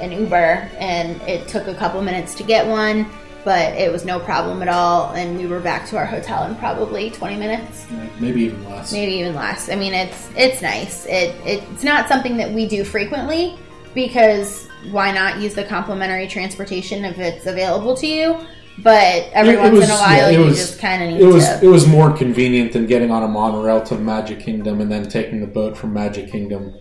an 0.00 0.12
Uber, 0.12 0.68
and 0.78 1.20
it 1.22 1.46
took 1.46 1.66
a 1.66 1.74
couple 1.74 2.00
minutes 2.00 2.34
to 2.36 2.42
get 2.42 2.66
one, 2.66 3.06
but 3.44 3.74
it 3.74 3.92
was 3.92 4.04
no 4.06 4.18
problem 4.18 4.62
at 4.62 4.68
all. 4.68 5.12
And 5.12 5.38
we 5.38 5.46
were 5.46 5.60
back 5.60 5.86
to 5.90 5.96
our 5.98 6.06
hotel 6.06 6.46
in 6.46 6.54
probably 6.56 7.10
20 7.10 7.36
minutes 7.36 7.86
Maybe 8.18 8.42
even 8.44 8.64
less. 8.68 8.92
maybe 8.92 9.12
even 9.12 9.34
less. 9.34 9.68
I 9.68 9.76
mean, 9.76 9.92
it's 9.92 10.30
it's 10.36 10.62
nice. 10.62 11.04
It 11.06 11.34
it's 11.44 11.82
not 11.84 12.08
something 12.08 12.36
that 12.38 12.50
we 12.50 12.66
do 12.66 12.82
frequently 12.82 13.58
because 13.94 14.68
why 14.90 15.12
not 15.12 15.38
use 15.40 15.52
the 15.54 15.64
complimentary 15.64 16.26
transportation 16.28 17.04
if 17.04 17.18
it's 17.18 17.44
available 17.46 17.94
to 17.96 18.06
you? 18.06 18.46
But 18.82 19.26
every 19.32 19.54
It- 19.54 19.58
it 19.58 19.60
once 19.60 19.74
was- 19.76 19.84
in 19.84 19.90
a 19.90 19.98
while, 19.98 20.16
yeah, 20.16 20.28
it 20.28 20.38
you 20.40 20.44
was- 20.46 20.56
just 20.58 20.78
kind 20.78 21.02
of 21.02 21.10
need 21.10 21.20
It 21.20 21.26
was 21.26 21.44
to. 21.44 21.60
it 21.62 21.68
was 21.68 21.86
more 21.86 22.10
convenient 22.10 22.72
than 22.72 22.86
getting 22.86 23.10
on 23.10 23.22
a 23.22 23.28
monorail 23.28 23.80
to 23.82 23.94
Magic 23.96 24.40
Kingdom 24.40 24.80
and 24.80 24.90
then 24.90 25.08
taking 25.08 25.40
the 25.40 25.46
boat 25.46 25.76
from 25.76 25.92
Magic 25.92 26.30
Kingdom 26.30 26.72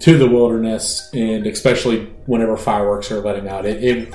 to 0.00 0.16
the 0.16 0.28
wilderness, 0.28 1.10
and 1.12 1.46
especially 1.46 2.08
whenever 2.26 2.56
fireworks 2.56 3.10
are 3.12 3.20
letting 3.20 3.48
out, 3.48 3.66
it 3.66 3.82
it 3.82 4.14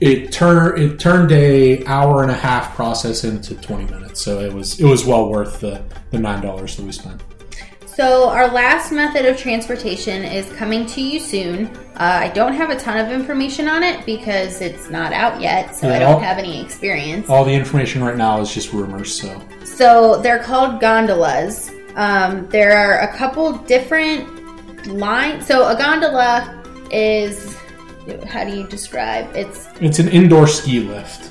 it 0.00 0.32
turned 0.32 0.78
it 0.78 0.98
turned 0.98 1.30
a 1.32 1.84
hour 1.86 2.22
and 2.22 2.30
a 2.30 2.34
half 2.34 2.74
process 2.74 3.22
into 3.24 3.54
twenty 3.54 3.84
minutes. 3.84 4.20
So 4.22 4.40
it 4.40 4.52
was 4.52 4.78
it 4.80 4.84
was 4.86 5.04
well 5.06 5.28
worth 5.30 5.60
the 5.60 5.80
the 6.10 6.18
nine 6.18 6.42
dollars 6.42 6.76
that 6.76 6.84
we 6.84 6.92
spent. 6.92 7.20
So 8.00 8.30
our 8.30 8.48
last 8.48 8.92
method 8.92 9.26
of 9.26 9.36
transportation 9.36 10.24
is 10.24 10.50
coming 10.54 10.86
to 10.86 11.02
you 11.02 11.20
soon. 11.20 11.66
Uh, 11.96 12.20
I 12.22 12.28
don't 12.28 12.54
have 12.54 12.70
a 12.70 12.78
ton 12.78 12.96
of 12.96 13.12
information 13.12 13.68
on 13.68 13.82
it 13.82 14.06
because 14.06 14.62
it's 14.62 14.88
not 14.88 15.12
out 15.12 15.38
yet, 15.38 15.76
so 15.76 15.90
I 15.90 15.98
don't 15.98 16.12
I'll- 16.12 16.18
have 16.18 16.38
any 16.38 16.62
experience. 16.62 17.28
All 17.28 17.44
the 17.44 17.52
information 17.52 18.02
right 18.02 18.16
now 18.16 18.40
is 18.40 18.54
just 18.54 18.72
rumors. 18.72 19.20
So 19.20 19.38
So 19.64 20.16
they're 20.22 20.38
called 20.42 20.80
gondolas. 20.80 21.72
Um, 21.94 22.48
there 22.48 22.72
are 22.74 23.00
a 23.06 23.14
couple 23.18 23.52
different 23.74 24.86
lines. 24.86 25.46
So 25.46 25.68
a 25.68 25.76
gondola 25.76 26.58
is 26.90 27.54
how 28.26 28.44
do 28.44 28.56
you 28.56 28.66
describe? 28.66 29.28
It's 29.36 29.68
it's 29.78 29.98
an 29.98 30.08
indoor 30.08 30.46
ski 30.46 30.80
lift. 30.80 31.29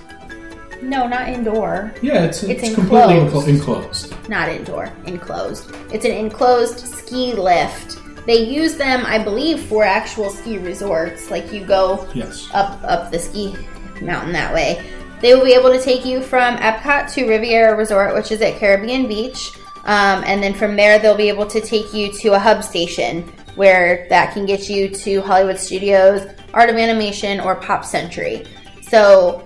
No, 0.82 1.08
not 1.08 1.30
indoor, 1.30 1.94
Yeah, 2.02 2.24
it's 2.26 2.44
It's 2.44 2.64
it's, 2.64 2.76
completely 2.76 3.20
enclosed. 3.20 3.48
enclosed. 3.48 4.30
not 4.30 4.50
indoor, 4.50 4.92
enclosed. 5.06 5.72
It's 5.92 6.06
an 6.06 6.12
enclosed 6.12 6.80
ski 6.80 7.34
lift. 7.34 7.98
They 8.26 8.44
use 8.44 8.76
them, 8.76 9.04
I 9.06 9.18
believe, 9.18 9.62
for 9.62 9.84
actual 9.84 10.30
ski 10.30 10.58
resorts. 10.58 11.32
Like 11.32 11.52
you 11.52 11.66
go 11.66 12.08
Yes. 12.14 12.48
up 12.54 12.80
up 12.84 13.12
the 13.12 13.20
ski 13.20 13.56
mountain 14.02 14.34
that 14.34 14.54
way. 14.54 14.82
They 15.22 15.34
will 15.36 15.44
be 15.44 15.54
able 15.54 15.72
to 15.72 15.82
take 15.82 16.06
you 16.06 16.22
from 16.22 16.56
Epcot 16.58 17.12
to 17.16 17.28
Riviera 17.28 17.76
Resort, 17.76 18.14
which 18.14 18.32
is 18.32 18.42
at 18.42 18.56
Caribbean 18.58 19.08
Beach. 19.08 19.52
Um, 19.86 20.24
and 20.26 20.42
then 20.44 20.54
from 20.54 20.76
there, 20.76 21.00
they'll 21.00 21.16
be 21.18 21.30
able 21.30 21.48
to 21.48 21.60
take 21.60 21.94
you 21.94 22.12
to 22.14 22.34
a 22.34 22.40
hub 22.40 22.64
station 22.64 23.24
where 23.56 24.06
that 24.10 24.34
can 24.34 24.46
get 24.46 24.70
you 24.70 24.88
to 24.90 25.22
Hollywood 25.22 25.58
Studios, 25.58 26.26
Art 26.54 26.70
of 26.70 26.76
Animation, 26.78 27.40
or 27.42 27.56
Pop 27.56 27.84
Century. 27.84 28.46
So 28.82 29.46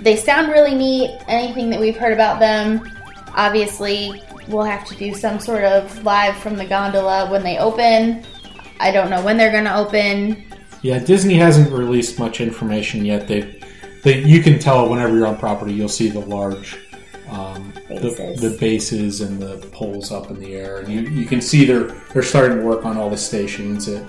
they 0.00 0.16
sound 0.16 0.48
really 0.48 0.74
neat. 0.74 1.18
Anything 1.28 1.70
that 1.70 1.80
we've 1.80 1.96
heard 1.96 2.12
about 2.12 2.40
them, 2.40 2.90
obviously, 3.34 4.22
we'll 4.48 4.64
have 4.64 4.84
to 4.86 4.94
do 4.96 5.14
some 5.14 5.38
sort 5.38 5.64
of 5.64 6.02
live 6.04 6.36
from 6.36 6.56
the 6.56 6.64
gondola 6.64 7.30
when 7.30 7.42
they 7.42 7.58
open. 7.58 8.24
I 8.80 8.90
don't 8.90 9.10
know 9.10 9.22
when 9.24 9.36
they're 9.36 9.52
going 9.52 9.64
to 9.64 9.76
open. 9.76 10.44
Yeah, 10.82 10.98
Disney 10.98 11.34
hasn't 11.34 11.72
released 11.72 12.18
much 12.18 12.40
information 12.40 13.04
yet. 13.04 13.26
They, 13.26 13.62
they, 14.02 14.22
you 14.22 14.42
can 14.42 14.58
tell 14.58 14.88
whenever 14.88 15.16
you're 15.16 15.26
on 15.26 15.38
property, 15.38 15.72
you'll 15.72 15.88
see 15.88 16.10
the 16.10 16.20
large, 16.20 16.76
um, 17.30 17.72
Bases. 17.88 18.40
the, 18.40 18.48
the 18.50 18.58
bases 18.58 19.20
and 19.22 19.40
the 19.40 19.66
poles 19.68 20.12
up 20.12 20.30
in 20.30 20.38
the 20.40 20.54
air, 20.54 20.80
and 20.80 20.88
you, 20.88 21.00
you 21.00 21.26
can 21.26 21.40
see 21.40 21.64
they're 21.64 21.88
they're 22.12 22.22
starting 22.22 22.58
to 22.58 22.64
work 22.64 22.84
on 22.84 22.98
all 22.98 23.08
the 23.08 23.16
stations 23.16 23.88
at, 23.88 24.04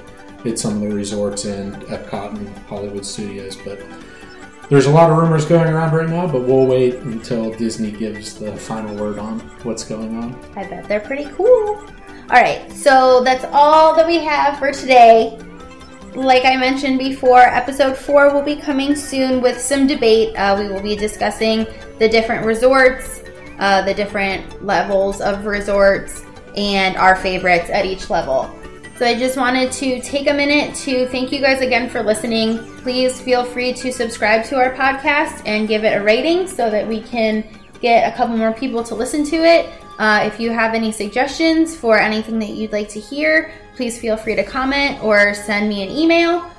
at 0.45 0.59
some 0.59 0.75
of 0.75 0.81
the 0.81 0.93
resorts 0.93 1.45
in 1.45 1.73
Epcot 1.83 2.35
and 2.35 2.47
Hollywood 2.67 3.05
Studios. 3.05 3.55
But 3.55 3.81
there's 4.69 4.87
a 4.87 4.91
lot 4.91 5.11
of 5.11 5.17
rumors 5.17 5.45
going 5.45 5.67
around 5.67 5.93
right 5.93 6.09
now, 6.09 6.27
but 6.27 6.41
we'll 6.41 6.65
wait 6.65 6.95
until 6.95 7.53
Disney 7.53 7.91
gives 7.91 8.35
the 8.35 8.55
final 8.55 8.95
word 8.95 9.19
on 9.19 9.39
what's 9.63 9.83
going 9.83 10.17
on. 10.17 10.39
I 10.55 10.67
bet 10.67 10.87
they're 10.87 10.99
pretty 10.99 11.25
cool. 11.35 11.85
All 12.27 12.41
right, 12.41 12.71
so 12.71 13.23
that's 13.23 13.45
all 13.53 13.95
that 13.95 14.07
we 14.07 14.17
have 14.17 14.57
for 14.57 14.71
today. 14.71 15.39
Like 16.15 16.45
I 16.45 16.55
mentioned 16.55 16.97
before, 16.97 17.41
episode 17.41 17.95
four 17.95 18.33
will 18.33 18.41
be 18.41 18.55
coming 18.55 18.95
soon 18.95 19.41
with 19.41 19.61
some 19.61 19.85
debate. 19.85 20.35
Uh, 20.35 20.55
we 20.57 20.67
will 20.67 20.81
be 20.81 20.95
discussing 20.95 21.67
the 21.99 22.09
different 22.09 22.45
resorts, 22.45 23.21
uh, 23.59 23.83
the 23.83 23.93
different 23.93 24.65
levels 24.65 25.21
of 25.21 25.45
resorts, 25.45 26.23
and 26.55 26.95
our 26.95 27.15
favorites 27.15 27.69
at 27.69 27.85
each 27.85 28.09
level. 28.09 28.49
So 28.97 29.05
I 29.05 29.13
just 29.19 29.35
wanted 29.35 29.73
to 29.73 30.01
take 30.01 30.29
a 30.29 30.33
minute 30.33 30.73
to 30.75 31.05
thank 31.07 31.31
you 31.33 31.41
guys 31.41 31.61
again 31.61 31.89
for 31.89 32.01
listening. 32.01 32.59
Please 32.77 33.19
feel 33.19 33.43
free 33.43 33.73
to 33.73 33.91
subscribe 33.91 34.45
to 34.45 34.55
our 34.55 34.73
podcast 34.73 35.41
and 35.45 35.67
give 35.67 35.83
it 35.83 35.97
a 35.97 36.01
rating 36.01 36.47
so 36.47 36.69
that 36.69 36.87
we 36.87 37.01
can 37.01 37.43
get 37.81 38.13
a 38.13 38.15
couple 38.15 38.37
more 38.37 38.53
people 38.53 38.83
to 38.85 38.95
listen 38.95 39.25
to 39.25 39.35
it. 39.35 39.69
Uh, 39.99 40.23
if 40.25 40.39
you 40.39 40.49
have 40.49 40.73
any 40.73 40.93
suggestions 40.93 41.75
for 41.75 41.99
anything 41.99 42.39
that 42.39 42.51
you'd 42.51 42.71
like 42.71 42.87
to 42.89 42.99
hear, 42.99 43.51
please 43.75 43.99
feel 43.99 44.15
free 44.15 44.35
to 44.35 44.43
comment 44.43 45.03
or 45.03 45.33
send 45.33 45.67
me 45.67 45.83
an 45.83 45.89
email. 45.89 46.49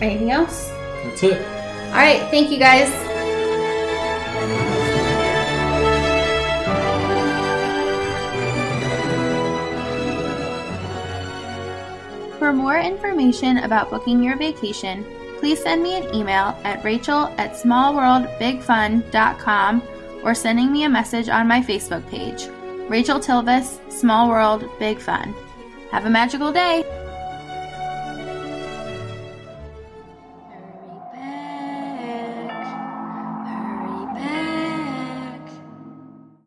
Anything 0.00 0.30
else? 0.30 0.70
That's 1.04 1.24
it. 1.24 1.44
All 1.88 1.96
right, 1.96 2.20
thank 2.30 2.52
you 2.52 2.58
guys. 2.58 3.09
For 12.50 12.56
more 12.56 12.80
information 12.80 13.58
about 13.58 13.90
booking 13.90 14.24
your 14.24 14.36
vacation, 14.36 15.06
please 15.38 15.62
send 15.62 15.84
me 15.84 15.96
an 15.96 16.12
email 16.12 16.58
at 16.64 16.82
rachel 16.82 17.32
at 17.38 17.52
smallworldbigfun.com 17.52 19.82
or 20.24 20.34
sending 20.34 20.72
me 20.72 20.82
a 20.82 20.88
message 20.88 21.28
on 21.28 21.46
my 21.46 21.60
Facebook 21.60 22.04
page. 22.10 22.48
Rachel 22.88 23.20
Tilvis, 23.20 23.78
Small 23.92 24.28
World 24.28 24.68
Big 24.80 24.98
Fun. 24.98 25.32
Have 25.92 26.06
a 26.06 26.10
magical 26.10 26.50
day! 26.50 26.99